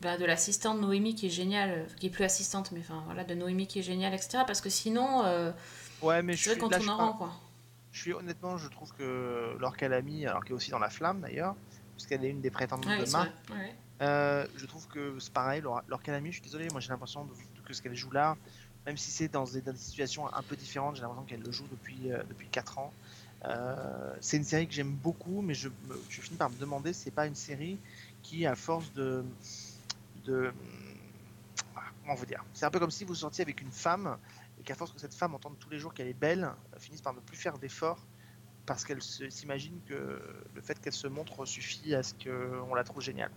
[0.00, 3.34] bah, de l'assistante Noémie qui est géniale, qui est plus assistante, mais enfin voilà, de
[3.34, 4.44] Noémie qui est géniale, etc.
[4.46, 5.22] Parce que sinon,
[6.02, 7.32] Ouais, mais je suis, qu'on là, je tourne suis en pas- rond, quoi.
[7.92, 11.22] Je suis honnêtement, je trouve que Laure Calamy, alors qu'elle est aussi dans la flamme
[11.22, 11.54] d'ailleurs,
[11.96, 13.74] puisqu'elle est une des prétendantes Ouais, de Marc, ouais.
[14.02, 17.28] Euh, je trouve que c'est pareil, Laure Calamy, je suis désolé, moi j'ai l'impression
[17.64, 18.36] que ce qu'elle joue là,
[18.84, 21.66] même si c'est dans dans des situations un peu différentes, j'ai l'impression qu'elle le joue
[21.70, 22.92] depuis, euh, depuis 4 ans.
[23.44, 25.68] Euh, c'est une série que j'aime beaucoup, mais je,
[26.08, 27.78] finis par me demander si c'est pas une série
[28.22, 29.24] qui, à force de.
[30.24, 30.52] de
[32.02, 34.16] comment vous dire C'est un peu comme si vous sortiez avec une femme
[34.60, 37.14] et qu'à force que cette femme entende tous les jours qu'elle est belle, finisse par
[37.14, 38.04] ne plus faire d'efforts
[38.66, 40.20] parce qu'elle s'imagine que
[40.54, 43.30] le fait qu'elle se montre suffit à ce qu'on la trouve géniale.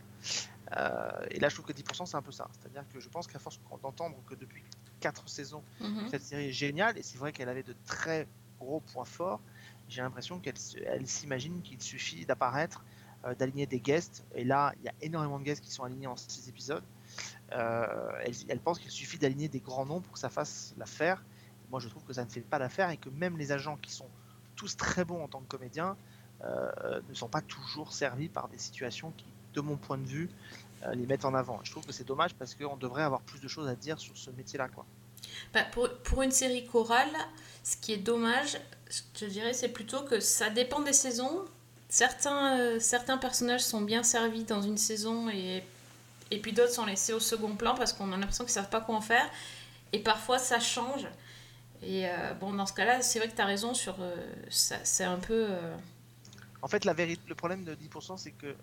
[0.75, 2.47] Euh, et là, je trouve que 10%, c'est un peu ça.
[2.53, 4.63] C'est-à-dire que je pense qu'à force d'entendre que depuis
[4.99, 6.09] 4 saisons, Mhm.
[6.09, 8.27] cette série est géniale, et c'est vrai qu'elle avait de très
[8.59, 9.41] gros points forts,
[9.87, 10.55] j'ai l'impression qu'elle
[10.85, 12.83] elle s'imagine qu'il suffit d'apparaître
[13.25, 14.25] euh, d'aligner des guests.
[14.35, 16.83] Et là, il y a énormément de guests qui sont alignés en 6 épisodes.
[17.53, 21.23] Euh, elle, elle pense qu'il suffit d'aligner des grands noms pour que ça fasse l'affaire.
[21.69, 23.91] Moi, je trouve que ça ne fait pas l'affaire et que même les agents qui
[23.91, 24.09] sont
[24.59, 25.95] tous très bons en tant que comédiens
[26.43, 30.29] euh, ne sont pas toujours servis par des situations qui, de mon point de vue,
[30.83, 31.61] euh, les mettent en avant.
[31.63, 34.17] Je trouve que c'est dommage parce qu'on devrait avoir plus de choses à dire sur
[34.17, 34.67] ce métier-là.
[34.67, 34.85] quoi.
[35.53, 37.09] Bah, pour, pour une série chorale,
[37.63, 38.59] ce qui est dommage,
[39.17, 41.45] je dirais, c'est plutôt que ça dépend des saisons.
[41.87, 45.63] Certains, euh, certains personnages sont bien servis dans une saison et,
[46.31, 48.81] et puis d'autres sont laissés au second plan parce qu'on a l'impression qu'ils savent pas
[48.81, 49.27] quoi en faire.
[49.93, 51.07] Et parfois ça change.
[51.81, 53.97] Et euh, bon, dans ce cas-là, c'est vrai que tu as raison sur.
[54.01, 54.15] euh,
[54.49, 55.47] c'est un peu.
[55.49, 55.75] euh,
[56.61, 58.55] En fait, la vérité, le problème de 10%, c'est que,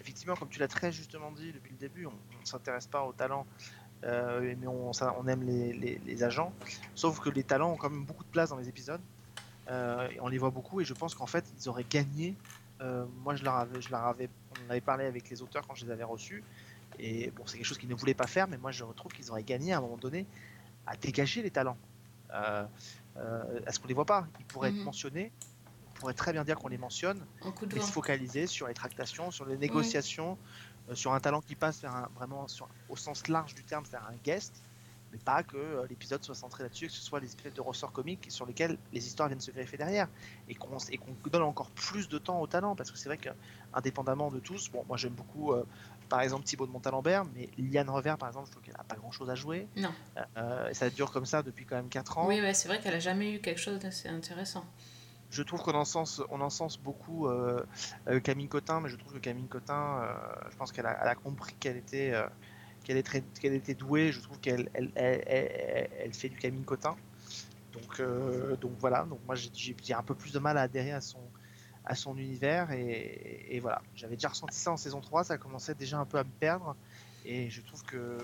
[0.00, 3.12] effectivement, comme tu l'as très justement dit depuis le début, on ne s'intéresse pas aux
[3.12, 3.46] talents,
[4.02, 4.92] mais on,
[5.26, 6.52] aime les, agents.
[6.94, 9.00] Sauf que les talents ont quand même beaucoup de place dans les épisodes.
[9.68, 12.36] et on les voit beaucoup, et je pense qu'en fait, ils auraient gagné.
[13.24, 15.74] Moi, je leur avais, je leur avais, on en avait parlé avec les auteurs quand
[15.74, 16.44] je les avais reçus.
[17.00, 19.28] Et bon, c'est quelque chose qu'ils ne voulaient pas faire, mais moi, je trouve qu'ils
[19.32, 20.24] auraient gagné à un moment donné
[20.86, 21.78] à dégager les talents.
[22.34, 22.66] Euh,
[23.16, 24.26] euh, Est-ce qu'on les voit pas?
[24.38, 24.78] Ils pourraient Mhm.
[24.80, 25.32] être mentionnés.
[25.86, 27.26] On pourrait très bien dire qu'on les mentionne
[27.74, 30.38] et se focaliser sur les tractations, sur les négociations,
[30.88, 33.84] euh, sur un talent qui passe vers un- vraiment sur- au sens large du terme,
[33.84, 34.62] c'est-à-dire un guest,
[35.12, 38.26] mais pas que l'épisode soit centré là-dessus, que ce soit les espèces de ressorts comiques
[38.30, 40.08] sur lesquels les histoires viennent se greffer derrière,
[40.48, 40.78] et qu'on
[41.30, 44.84] donne encore plus de temps au talent, parce que c'est vrai qu'indépendamment de tous, bon,
[44.88, 45.64] moi j'aime beaucoup, euh,
[46.08, 48.96] par exemple, Thibaut de Montalembert, mais Liane Revers, par exemple, je trouve qu'elle n'a pas
[48.96, 49.92] grand-chose à jouer, Non.
[50.36, 52.26] Euh, et ça dure comme ça depuis quand même 4 ans.
[52.28, 54.64] Oui, ouais, c'est vrai qu'elle a jamais eu quelque chose d'assez intéressant.
[55.30, 57.64] Je trouve qu'on encense, on encense beaucoup euh,
[58.08, 60.14] euh, Camille Cotin, mais je trouve que Camille Cotin, euh,
[60.50, 62.12] je pense qu'elle a, compris qu'elle était,
[62.84, 62.98] qu'elle
[63.54, 64.12] était douée.
[64.12, 66.94] Je trouve qu'elle elle, elle- elle- elle fait du Camille Cotin.
[67.72, 68.00] Donc,
[68.60, 69.04] donc voilà.
[69.04, 71.18] Donc moi, j'ai un peu plus de mal à adhérer à son,
[71.84, 72.70] à son univers.
[72.72, 73.82] Et, et voilà.
[73.94, 75.24] J'avais déjà ressenti ça en saison 3.
[75.24, 76.76] Ça commençait déjà un peu à me perdre.
[77.26, 78.18] Et je trouve que,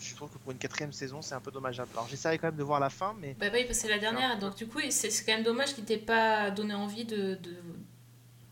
[0.00, 1.90] je trouve que pour une quatrième saison, c'est un peu dommageable.
[1.92, 4.00] Alors j'essaierai quand même de voir la fin, mais Bah oui, parce que c'est la
[4.00, 7.36] dernière, donc du coup, c'est quand même dommage qu'il t'ait pas donné envie de.
[7.36, 7.56] de...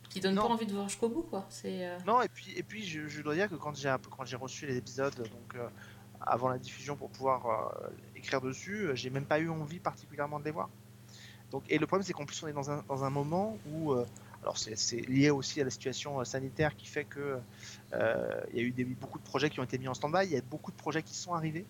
[0.08, 1.46] Qui donne pas envie de voir jusqu'au bout, quoi.
[1.50, 1.84] C'est.
[1.84, 4.36] euh, Non, et puis, et puis je, je dois dire que quand j'ai quand j'ai
[4.36, 5.68] reçu les épisodes, donc euh,
[6.20, 7.46] avant la diffusion pour pouvoir
[7.82, 10.68] euh, écrire dessus, j'ai même pas eu envie particulièrement de les voir.
[11.50, 13.94] Donc, et le problème, c'est qu'en plus, on est dans un, dans un moment où,
[14.42, 17.38] alors c'est lié aussi à la situation euh, sanitaire qui fait que
[17.92, 20.32] euh, il y a eu beaucoup de projets qui ont été mis en stand-by, il
[20.32, 21.66] y a beaucoup de projets qui sont arrivés.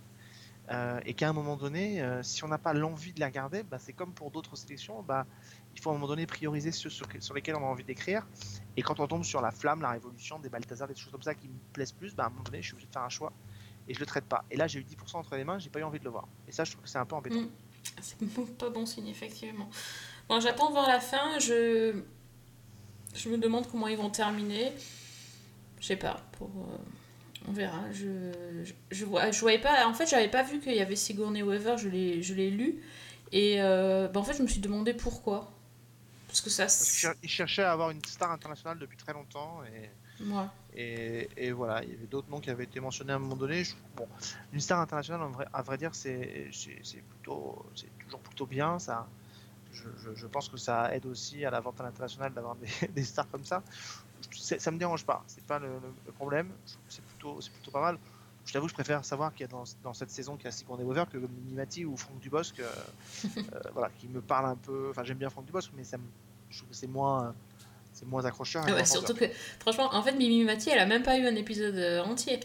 [0.71, 3.79] euh, et qu'à un moment donné, si on n'a pas l'envie de les regarder, bah,
[3.79, 5.25] c'est comme pour d'autres sélections, bah,
[5.75, 8.27] il faut à un moment donné prioriser ceux sur, lesquels on a envie d'écrire.
[8.77, 11.35] Et quand on tombe sur la flamme, la révolution, des Balthazar, des choses comme ça
[11.35, 13.09] qui me plaisent plus, bah, à un moment donné, je suis obligé de faire un
[13.09, 13.33] choix
[13.89, 14.45] et je le traite pas.
[14.51, 16.29] Et là, j'ai eu 10% entre les mains, j'ai pas eu envie de le voir.
[16.47, 17.41] Et ça, je trouve que c'est un peu embêtant.
[17.41, 17.51] Mm.
[18.03, 18.19] C'est
[18.59, 19.71] pas bon signe, effectivement.
[20.29, 21.39] Bon, j'attends voir la fin.
[21.39, 22.03] Je,
[23.15, 24.73] je me demande comment ils vont terminer.
[25.81, 26.21] Je sais pas.
[26.33, 26.77] Pour, euh,
[27.49, 27.81] On verra.
[27.93, 28.33] Je,
[28.65, 29.87] je, je vois, je voyais pas.
[29.87, 31.77] En fait, j'avais pas vu qu'il y avait Sigourney Weaver.
[31.79, 32.83] Je l'ai, je l'ai lu.
[33.33, 35.53] Et euh, bah, en fait, je me suis demandé pourquoi.
[36.27, 36.67] Parce que ça.
[37.23, 39.91] Ils cherchaient à avoir une star internationale depuis très longtemps et,
[40.25, 40.45] Ouais.
[40.75, 43.37] et, et voilà, il y avait d'autres noms qui avaient été mentionnés à un moment
[43.37, 43.63] donné.
[43.65, 44.07] Je- bon,
[44.53, 48.47] une star internationale, en vrai, à vrai dire, c'est c'est- c'est plutôt, c'est toujours plutôt
[48.47, 48.79] bien.
[48.81, 49.09] Ça,
[49.73, 52.69] je, je- je pense que ça aide aussi à la vente à l'international d'avoir des,
[52.89, 53.63] des stars comme ça.
[54.33, 55.69] Ça me dérange pas, c'est pas le,
[56.07, 56.51] le- problème.
[56.89, 57.39] C'est plutôt,
[57.73, 57.99] pas mal.
[58.45, 60.53] Je t'avoue, je préfère savoir qu'il y a dans, dans cette saison qu'il y a
[60.53, 62.71] Sigourney Weaver que Mimati ou Franck Dubosc, euh,
[63.27, 64.89] euh, voilà, qui me parle un peu.
[64.91, 66.05] Enfin, j'aime bien Franck Dubosc, mais ça me,
[66.51, 67.35] je trouve que c'est moins,
[67.93, 68.65] c'est moins accrocheur.
[68.65, 69.27] Ouais, surtout que,
[69.61, 72.41] franchement, en fait, Mimi Mati, elle a même pas eu un épisode euh, entier.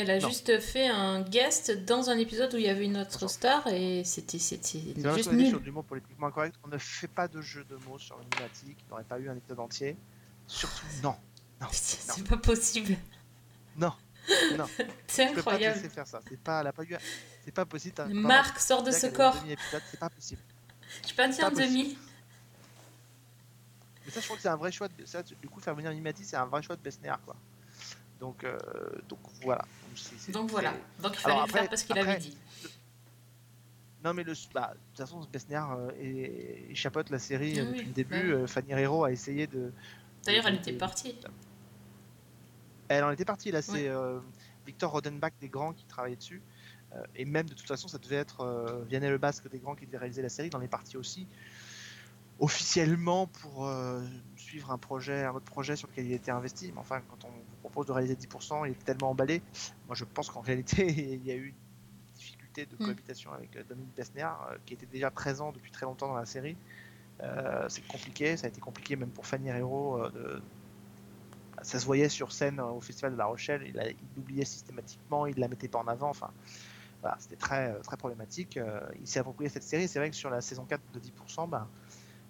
[0.00, 0.28] Elle a Non.
[0.28, 4.04] juste fait un guest dans un épisode où il y avait une autre star et
[4.04, 5.48] c'était c'était juste nul.
[5.48, 6.54] sur du mot politiquement correct.
[6.64, 9.28] On ne fait pas de jeu de mots sur une Mimati qui n'aurait pas eu
[9.28, 9.96] un épisode entier.
[10.46, 11.16] Surtout, non.
[11.60, 11.66] Non.
[11.72, 12.96] C'est pas possible.
[13.76, 13.92] Non.
[14.56, 14.66] Non.
[15.08, 15.76] C'est Je peux pas te incroyable.
[15.76, 16.20] laisser faire ça.
[16.28, 16.96] C'est pas, elle a pas eu,
[17.44, 17.94] c'est pas possible.
[18.12, 19.36] Marc, sors de ce corps.
[19.90, 20.40] C'est pas possible.
[21.08, 21.98] Je pas dit Pas un demi.
[24.04, 24.88] Mais ça, je trouve que c'est un vrai choix.
[24.88, 25.04] De...
[25.04, 27.36] Ça, du coup, faire venir Mimati, c'est un vrai choit de Besnéard, quoi.
[28.20, 28.58] Donc, euh,
[29.08, 29.62] donc voilà.
[29.62, 30.72] Donc, c'est- c'est- Donc voilà.
[31.02, 32.36] Donc il fallait Alors le faire parce qu'il avait dit.
[34.04, 37.64] Non, mais le, bah, de toute façon, Besnéard euh, et, et chapeaute la série euh,
[37.64, 38.32] Oui, depuis le début.
[38.32, 39.72] euh, Fanny Herrero a essayé de.
[40.24, 41.16] D'ailleurs, elle était partie.
[42.88, 43.50] Elle en était partie.
[43.50, 44.20] Là, c'est euh,
[44.66, 46.42] Victor Rodenbach des Grands qui travaillait dessus.
[46.94, 49.74] Euh, et même de toute façon, ça devait être euh, Vianney Le Basque des Grands
[49.74, 50.48] qui devait réaliser la série.
[50.50, 51.26] Dans les parties aussi.
[52.40, 54.00] Officiellement pour euh,
[54.36, 56.70] suivre un projet, un autre projet sur lequel il était investi.
[56.72, 57.32] Mais enfin, quand on
[57.78, 59.40] propose de réaliser 10%, il est tellement emballé.
[59.86, 61.54] Moi, je pense qu'en réalité, il y a eu une
[62.14, 62.84] difficulté de Mm.
[62.84, 66.26] cohabitation avec euh, Dominique Besnéard, euh, qui était déjà présent depuis très longtemps dans la
[66.26, 66.56] série.
[67.22, 70.42] Euh, c'est compliqué, ça a été compliqué même pour Fanny Herrero de,
[71.62, 75.26] ça se voyait sur scène au Festival de La Rochelle, il, a- il l'oubliait systématiquement,
[75.26, 76.30] il la mettait pas en avant, enfin
[77.00, 78.58] voilà, c'était très, très problématique.
[79.00, 81.68] Il s'est approprié cette série, c'est vrai que sur la saison 4 de 10%, ben,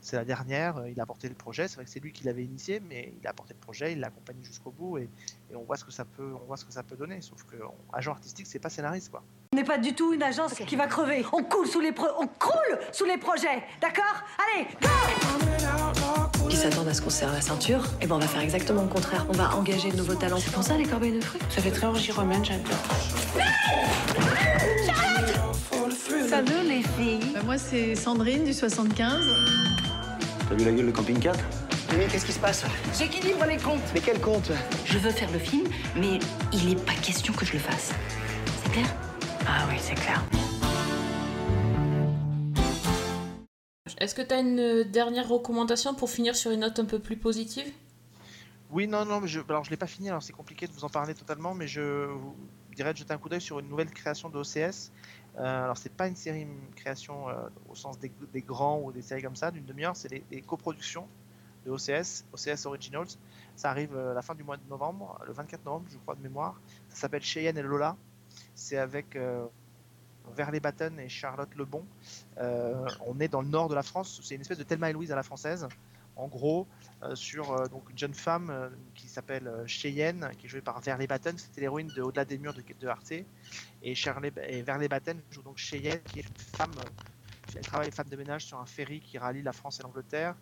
[0.00, 2.24] c'est la dernière, euh, il a apporté le projet, c'est vrai que c'est lui qui
[2.24, 5.08] l'avait initié, mais il a apporté le projet, il l'a accompagné jusqu'au bout et,
[5.50, 7.20] et on voit ce que ça peut, on voit ce que ça peut donner.
[7.20, 9.22] Sauf que on- agent artistique, c'est pas scénariste quoi.
[9.52, 11.24] On n'est pas du tout une agence qui va crever.
[11.32, 14.04] On coule sous les pro- on croule sous les projets, d'accord?
[14.54, 18.26] Allez, go Qui s'attendent à ce qu'on se serre la ceinture, et ben on va
[18.28, 19.26] faire exactement le contraire.
[19.28, 20.38] On va engager de nouveaux talents.
[20.38, 21.40] C'est pour ça les corbeilles de fruits.
[21.50, 22.76] Ça fait très orgie romaine, j'adore.
[26.28, 27.32] Salut les filles.
[27.34, 29.24] Bah, moi, c'est Sandrine du 75.
[30.48, 31.34] T'as vu la gueule de camping-car
[31.94, 32.64] Mais qu'est-ce qui se passe
[32.98, 33.82] J'équilibre les comptes.
[33.92, 34.50] Mais quel compte
[34.86, 36.18] Je veux faire le film, mais
[36.54, 37.92] il n'est pas question que je le fasse.
[38.64, 38.86] C'est clair?
[39.46, 40.24] Ah oui, c'est clair.
[43.98, 47.18] Est-ce que tu as une dernière recommandation pour finir sur une note un peu plus
[47.18, 47.70] positive?
[48.70, 50.84] Oui, non, non, mais je, alors je l'ai pas fini, alors c'est compliqué de vous
[50.84, 52.34] en parler totalement, mais je vous
[52.74, 54.92] dirais de jeter un coup d'œil sur une nouvelle création de OCS.
[55.38, 57.34] Euh, alors c'est pas une série création euh,
[57.68, 58.10] au sens des,
[58.42, 61.06] grands ou des séries comme ça d'une demi-heure, c'est des, coproductions
[61.64, 63.08] de OCS, OCS Originals.
[63.54, 66.14] Ça arrive euh, à la fin du mois de novembre, le 24 novembre, je crois
[66.14, 66.60] de mémoire.
[66.88, 67.96] Ça s'appelle Cheyenne et Lola.
[68.54, 69.46] C'est avec euh,
[70.36, 71.84] Verley Batten et Charlotte Lebon.
[72.38, 74.20] Euh, on est dans le nord de la France.
[74.22, 75.66] C'est une espèce de Thelma et Louise à la française.
[76.16, 76.77] En gros, euh,
[77.14, 80.80] sur euh, donc une jeune femme euh, qui s'appelle euh, Cheyenne, qui est jouée par
[80.80, 81.38] Verley Batten.
[81.38, 83.12] C'était l'héroïne de Au-delà des murs de, de Arte.
[83.82, 86.78] Et, Charlie, et Verley Batten joue donc Cheyenne, qui est une femme.
[86.78, 86.90] euh,
[87.54, 90.36] elle travaille femme de ménage sur un ferry qui rallie la France et l'Angleterre.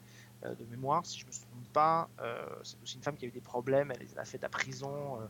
[0.44, 3.28] euh, de mémoire, si je me trompe pas, euh, c'est aussi une femme qui a
[3.28, 3.90] eu des problèmes.
[3.92, 5.20] Elle, elle a fait de la prison.
[5.22, 5.28] euh,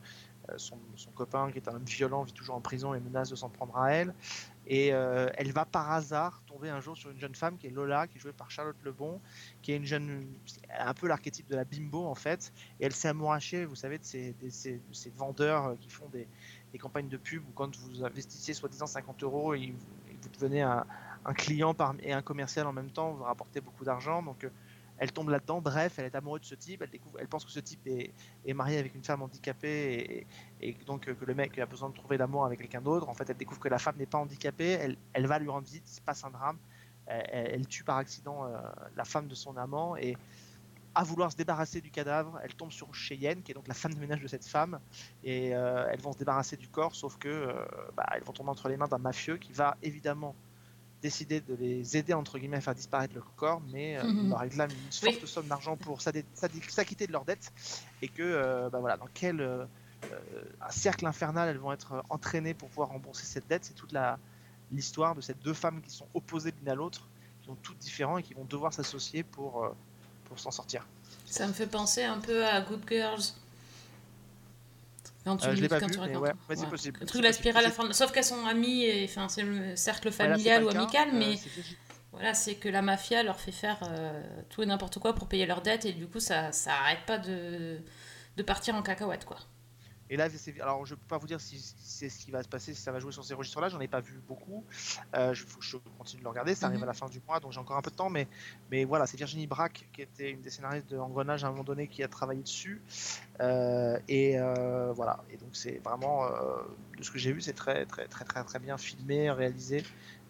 [0.51, 3.31] euh, son, son copain, qui est un homme violent, vit toujours en prison et menace
[3.31, 4.15] de s'en prendre à elle.
[4.67, 7.71] Et euh, elle va par hasard tomber un jour sur une jeune femme qui est
[7.71, 9.21] Lola, qui est jouée par Charlotte Lebon,
[9.63, 10.27] qui est une jeune,
[10.77, 12.53] un peu l'archétype de la bimbo en fait.
[12.81, 16.29] Et elle s'est amourachée, vous savez, de ces, ces, ces vendeurs euh, qui font des,
[16.73, 19.79] des campagnes de pub où quand vous investissez soi-disant 50 euros, et vous,
[20.23, 20.85] vous devenez un,
[21.27, 24.23] un client et un commercial en même temps, vous rapportez beaucoup d'argent.
[24.23, 24.51] Donc euh,
[24.99, 25.61] elle tombe là-dedans.
[25.61, 26.83] Bref, elle est amoureuse de ce type.
[26.83, 30.27] Elle, découvre, elle pense que ce type est, marié avec une femme handicapée
[30.61, 33.09] et, donc euh, que le mec a besoin de trouver l'amour avec quelqu'un d'autre.
[33.09, 34.97] En fait, elle découvre que la femme n'est pas handicapée.
[35.15, 35.85] Elle, va lui rendre visite.
[35.87, 36.59] Il se passe un drame.
[37.07, 38.59] Elle, tue par accident euh,
[38.97, 40.17] la femme de son amant et
[40.93, 43.95] à vouloir se débarrasser du cadavre, elle tombe sur Cheyenne, qui est donc la femme
[43.95, 44.81] de ménage de cette femme,
[45.23, 47.55] et euh, elles vont se débarrasser du corps, sauf que
[47.95, 50.35] bah, elles vont tomber entre les mains d'un mafieux qui va évidemment
[51.03, 54.31] décider de les aider entre guillemets à faire disparaître leur corps, mais euh, Mhm.
[54.31, 57.53] leur réclame une forte somme d'argent pour s'acquitter de leurs dettes,
[58.03, 59.65] et que euh, bah, voilà, dans quel euh,
[60.13, 60.19] euh,
[60.61, 64.19] un cercle infernal elles vont être entraînées pour pouvoir rembourser cette dette, c'est toute la
[64.73, 67.09] l'histoire de ces deux femmes qui sont opposées l'une à l'autre,
[67.41, 69.69] qui sont toutes différentes et qui vont devoir s'associer pour
[70.25, 70.87] pour s'en sortir.
[71.25, 73.23] Ça me fait penser un peu à Good Girls.
[75.37, 77.43] Tu, Euh, je l'ai pas quand vu, mais ouais, c'est possible, Le truc, la possible.
[77.43, 77.95] spirale infernale.
[77.95, 81.35] Sauf qu'elles sont amies, et enfin, c'est le cercle familial ou cas, amical, euh, mais
[82.13, 85.47] voilà, c'est que la mafia leur fait faire euh, tout et n'importe quoi pour payer
[85.47, 87.79] leurs dettes, et du coup, ça, ça arrête pas de,
[88.37, 89.39] de partir en cacahuète, quoi.
[90.11, 90.29] Et là,
[90.61, 92.81] alors je peux pas vous dire si si c'est ce qui va se passer, si
[92.81, 93.69] ça va jouer sur ces registres-là.
[93.69, 94.65] J'en ai pas vu beaucoup.
[95.15, 96.55] Euh, je, faut que je continue de le regarder.
[96.55, 96.85] Ça arrive Mhm.
[96.85, 98.11] à la fin du mois, donc j'ai encore un peu de temps.
[98.11, 98.29] Mais,
[98.71, 101.65] mais voilà, c'est Virginie Braque qui était une des scénaristes de Engrenage à un moment
[101.65, 102.83] donné qui a travaillé dessus.
[103.41, 105.25] Euh, et euh, voilà.
[105.31, 106.29] Et donc c'est vraiment
[106.99, 109.83] de ce que j'ai vu, c'est très très très très très bien filmé, réalisé.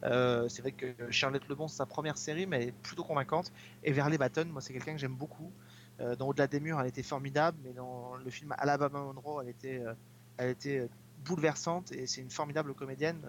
[0.03, 3.53] C'est vrai que Charlotte Lebon, c'est sa première série, mais elle est plutôt convaincante.
[3.83, 5.53] Et Verley Batten, moi, c'est quelqu'un que j'aime beaucoup.
[6.01, 9.49] Euh, dans Au-delà des murs, elle était formidable, mais dans le film Alabama Monroe, elle
[9.49, 9.95] était, euh,
[10.37, 10.89] elle était euh,
[11.25, 13.21] bouleversante et c'est une formidable comédienne.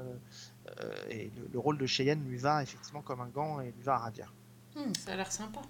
[1.09, 3.95] et le, le rôle de Cheyenne lui va effectivement comme un gant et lui va
[3.95, 4.34] à ravir.
[4.76, 5.61] Hmm, ça a l'air sympa.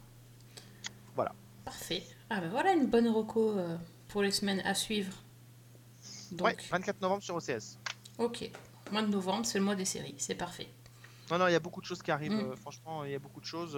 [1.15, 1.33] Voilà.
[1.63, 2.03] Parfait.
[2.29, 3.55] Ah ben voilà une bonne reco
[4.07, 5.13] pour les semaines à suivre.
[6.31, 7.77] Donc, Ouais, 24 novembre sur OCS.
[8.17, 8.49] ok.
[8.91, 10.67] Mois de novembre, c'est le mois des séries, c'est parfait.
[11.29, 12.31] Non, non, il y a beaucoup de choses qui arrivent.
[12.31, 12.51] Mm.
[12.51, 13.77] euh, franchement, il y a beaucoup de choses.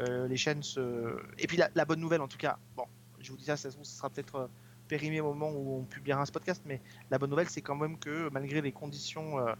[0.00, 1.16] Euh, les chaînes se.
[1.38, 2.84] Et puis la, la bonne nouvelle, en tout cas, bon,
[3.20, 4.46] je vous dis ça, ça ce sera peut-être euh,
[4.88, 6.80] périmé au moment où on publiera ce podcast, mais
[7.10, 9.54] la bonne nouvelle, c'est quand même que malgré les conditions euh,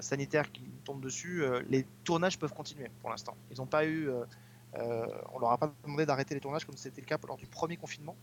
[0.00, 3.36] sanitaires qui tombent dessus, les tournages peuvent continuer pour l'instant.
[3.50, 4.08] Ils n'ont pas eu.
[4.78, 7.46] euh, on leur a pas demandé d'arrêter les tournages comme c'était le cas lors du
[7.46, 8.16] premier confinement.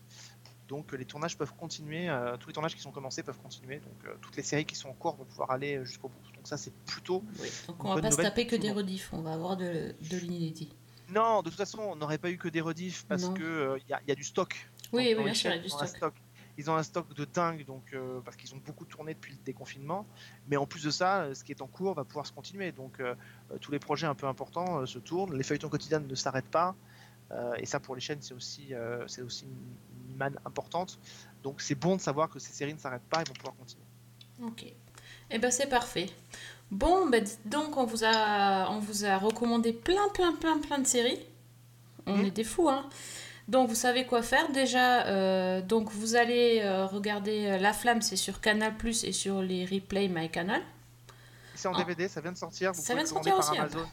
[0.68, 3.94] Donc les tournages peuvent continuer, euh, tous les tournages qui sont commencés peuvent continuer, donc
[4.06, 6.32] euh, toutes les séries qui sont en cours vont pouvoir aller jusqu'au bout.
[6.34, 7.22] Donc ça c'est plutôt.
[7.68, 10.16] Donc une on va pas se taper que des rediffs, on va avoir de, de
[10.18, 10.74] l'inédit.
[11.12, 13.90] Non, de toute façon, on n'aurait pas eu que des rediffs parce que euh, il
[13.90, 14.68] y, a- y a du stock.
[14.92, 16.14] Oui, Donc, oui, bien sûr, il y a du stock.
[16.58, 19.38] Ils ont un stock de dingue, donc euh, parce qu'ils ont beaucoup tourné depuis le
[19.42, 20.06] déconfinement.
[20.48, 22.72] Mais en plus de ça, euh, ce qui est en cours va pouvoir se continuer.
[22.72, 23.14] Donc euh,
[23.60, 25.34] tous les projets un peu importants se tournent.
[25.34, 26.74] Les feuilletons quotidiens ne s'arrêtent pas.
[27.56, 28.74] Et ça, pour les chaînes, c'est aussi,
[29.06, 30.98] c'est aussi une, manne importante.
[31.42, 33.84] Donc c'est bon de savoir que ces séries ne s'arrêtent pas, ils vont pouvoir continuer.
[34.42, 34.66] Ok.
[35.30, 36.10] Eh ben c'est parfait.
[36.72, 40.78] Bon, ben, dites donc on vous a on vous a recommandé plein plein plein plein
[40.78, 41.20] de séries.
[42.06, 42.24] On Mhm.
[42.24, 42.88] est des fous, hein.
[43.46, 45.06] Donc vous savez quoi faire déjà.
[45.06, 49.42] euh, donc vous allez euh, regarder euh, La Flamme, c'est sur Canal Plus et sur
[49.42, 50.62] les replays MyCanal.
[51.54, 52.72] C'est en DVD, ça vient de sortir.
[52.72, 53.86] Vous Ça vient de sortir par aussi, Amazon.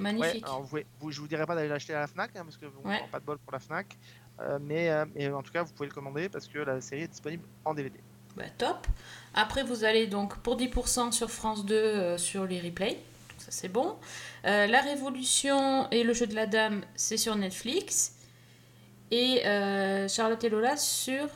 [0.00, 0.44] magnifique.
[0.46, 0.62] Ouais, alors
[1.00, 3.00] vous, je vous dirai pas d'aller l'acheter à la Fnac hein, parce que vous Ouais.
[3.12, 3.98] pas de bol pour la Fnac.
[4.40, 7.08] Euh, mais, mais en tout cas, vous pouvez le commander parce que la série est
[7.08, 8.00] disponible en DVD.
[8.36, 8.86] Bah, top.
[9.34, 12.94] Après, vous allez donc pour 10% sur France 2 euh, sur les replays.
[12.94, 13.96] Donc ça, c'est bon.
[14.44, 18.14] Euh, la Révolution et le jeu de la dame, c'est sur Netflix.
[19.10, 21.28] Et euh, Charlotte et Lola sur.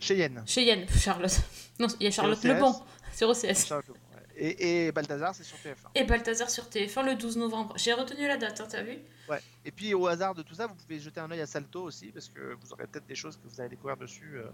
[0.00, 0.42] Cheyenne.
[0.46, 1.32] Cheyenne, Charlotte.
[1.78, 2.42] Non, il y a Charlotte.
[2.42, 2.74] Lebon
[3.12, 3.66] sur OCS.
[3.66, 3.96] Charlotte
[4.38, 5.88] et Balthazar, c'est sur TF1.
[5.94, 7.74] Et Balthazar sur TF1 le 12 novembre.
[7.76, 8.98] J'ai retenu la date, hein, t'as vu?
[9.28, 9.40] Ouais.
[9.64, 12.06] Et puis au hasard de tout ça, vous pouvez jeter un œil à Salto aussi
[12.12, 14.38] parce que vous aurez peut-être des choses que vous allez découvrir dessus.
[14.38, 14.50] euh.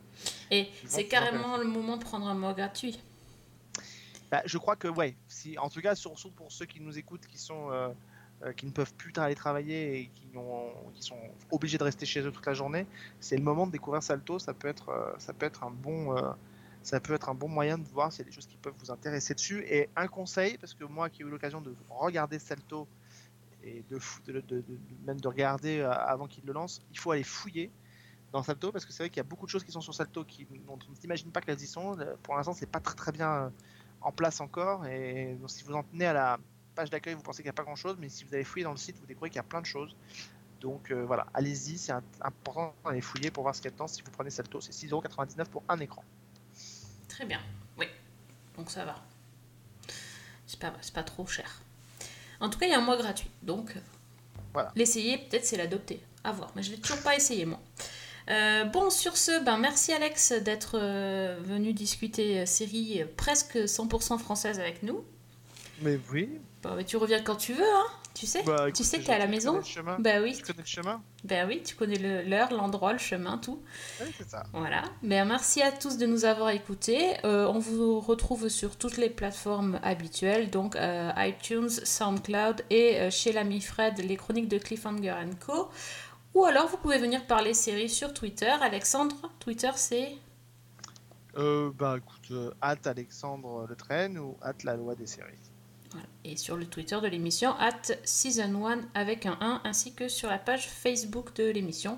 [0.51, 3.01] Et c'est carrément le moment de prendre un mois gratuit.
[4.31, 5.15] Bah, je crois que ouais.
[5.29, 7.89] Si, en tout cas, surtout pour ceux qui nous écoutent, qui sont euh,
[8.43, 11.19] euh, qui ne peuvent plus aller travailler et qui, ont, qui sont
[11.51, 12.87] obligés de rester chez eux toute la journée,
[13.21, 14.39] c'est le moment de découvrir Salto.
[14.39, 16.17] Ça peut être ça peut être un bon
[16.83, 18.75] ça peut être un bon moyen de voir s'il y a des choses qui peuvent
[18.79, 19.65] vous intéresser dessus.
[19.69, 22.89] Et un conseil, parce que moi qui ai eu l'occasion de regarder Salto
[23.65, 24.65] et de, de- de-
[25.07, 27.71] même de regarder euh, avant qu'il le lance, il faut aller fouiller
[28.33, 29.95] dans Salto parce que c'est vrai qu'il y a beaucoup de choses qui sont sur
[29.95, 31.99] Salto qui, dont on pas qu'elles y sont.
[32.01, 33.51] Euh, Pour l'instant, c'est pas très très bien euh,
[34.01, 34.87] en place encore.
[34.87, 36.39] Et donc, si vous en tenez à la
[36.75, 38.65] page d'accueil, vous pensez qu'il n'y a pas grand chose, mais si vous allez fouiller
[38.65, 39.95] dans le site, vous découvrez qu'il y a plein de choses.
[40.61, 43.89] Donc voilà, allez-y, c'est important d'aller fouiller pour voir ce qu'il y a dedans.
[43.89, 46.05] Si vous prenez Salto, c'est 6,99€ pour un écran.
[47.09, 47.41] Très bien,
[47.77, 47.87] oui.
[48.57, 48.95] Donc ça va.
[50.47, 51.63] C'est pas, pas trop cher.
[52.43, 53.31] En tout cas, il y a un mois gratuit.
[53.43, 53.81] Donc, euh,
[54.53, 54.73] Voilà.
[54.77, 56.01] l'essayer, peut-être c'est l'adopter.
[56.25, 56.53] À voir.
[56.55, 57.61] Mais je vais toujours pas essayer, moi.
[58.31, 64.61] Euh, bon, sur ce, ben, merci Alex d'être euh, venu discuter série presque 100% française
[64.61, 65.05] avec nous.
[65.81, 66.29] Mais oui.
[66.63, 69.19] Bon, mais tu reviens quand tu veux, hein Tu sais Bah, Tu sais, t'es à
[69.19, 69.61] la maison.
[69.99, 70.35] Bah oui.
[70.37, 73.63] Tu connais le chemin Ben oui, tu connais le- l'heure, l'endroit, le chemin, tout.
[74.01, 74.45] Oui, c'est ça.
[74.53, 74.83] Voilà.
[75.03, 77.15] Ben, merci à tous de nous avoir écoutés.
[77.25, 83.11] Euh, on vous retrouve sur toutes les plateformes habituelles, donc euh, iTunes, SoundCloud et euh,
[83.11, 85.71] chez l'ami Fred, les chroniques de Cliffhanger Co.
[86.35, 88.51] Ou alors vous pouvez venir parler séries sur Twitter.
[88.61, 90.13] Alexandre, Twitter c'est
[91.37, 92.33] Euh, bah écoute,
[92.63, 95.33] hâte Alexandre Le Train ou hâte la loi des séries.
[96.25, 100.29] Et sur le Twitter de l'émission, at season 1 avec un 1, ainsi que sur
[100.31, 101.97] la page Facebook de l'émission.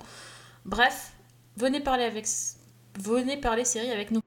[0.64, 1.12] Bref,
[1.57, 2.26] venez parler avec
[3.01, 4.20] venez parler série avec nous.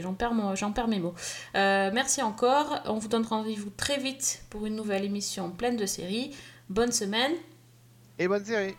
[0.00, 1.14] J'en perds, mon- perds mes mots.
[1.56, 2.80] Euh, merci encore.
[2.86, 6.34] On vous donne rendez-vous très vite pour une nouvelle émission pleine de séries.
[6.70, 7.32] Bonne semaine.
[8.18, 8.74] Et bonne série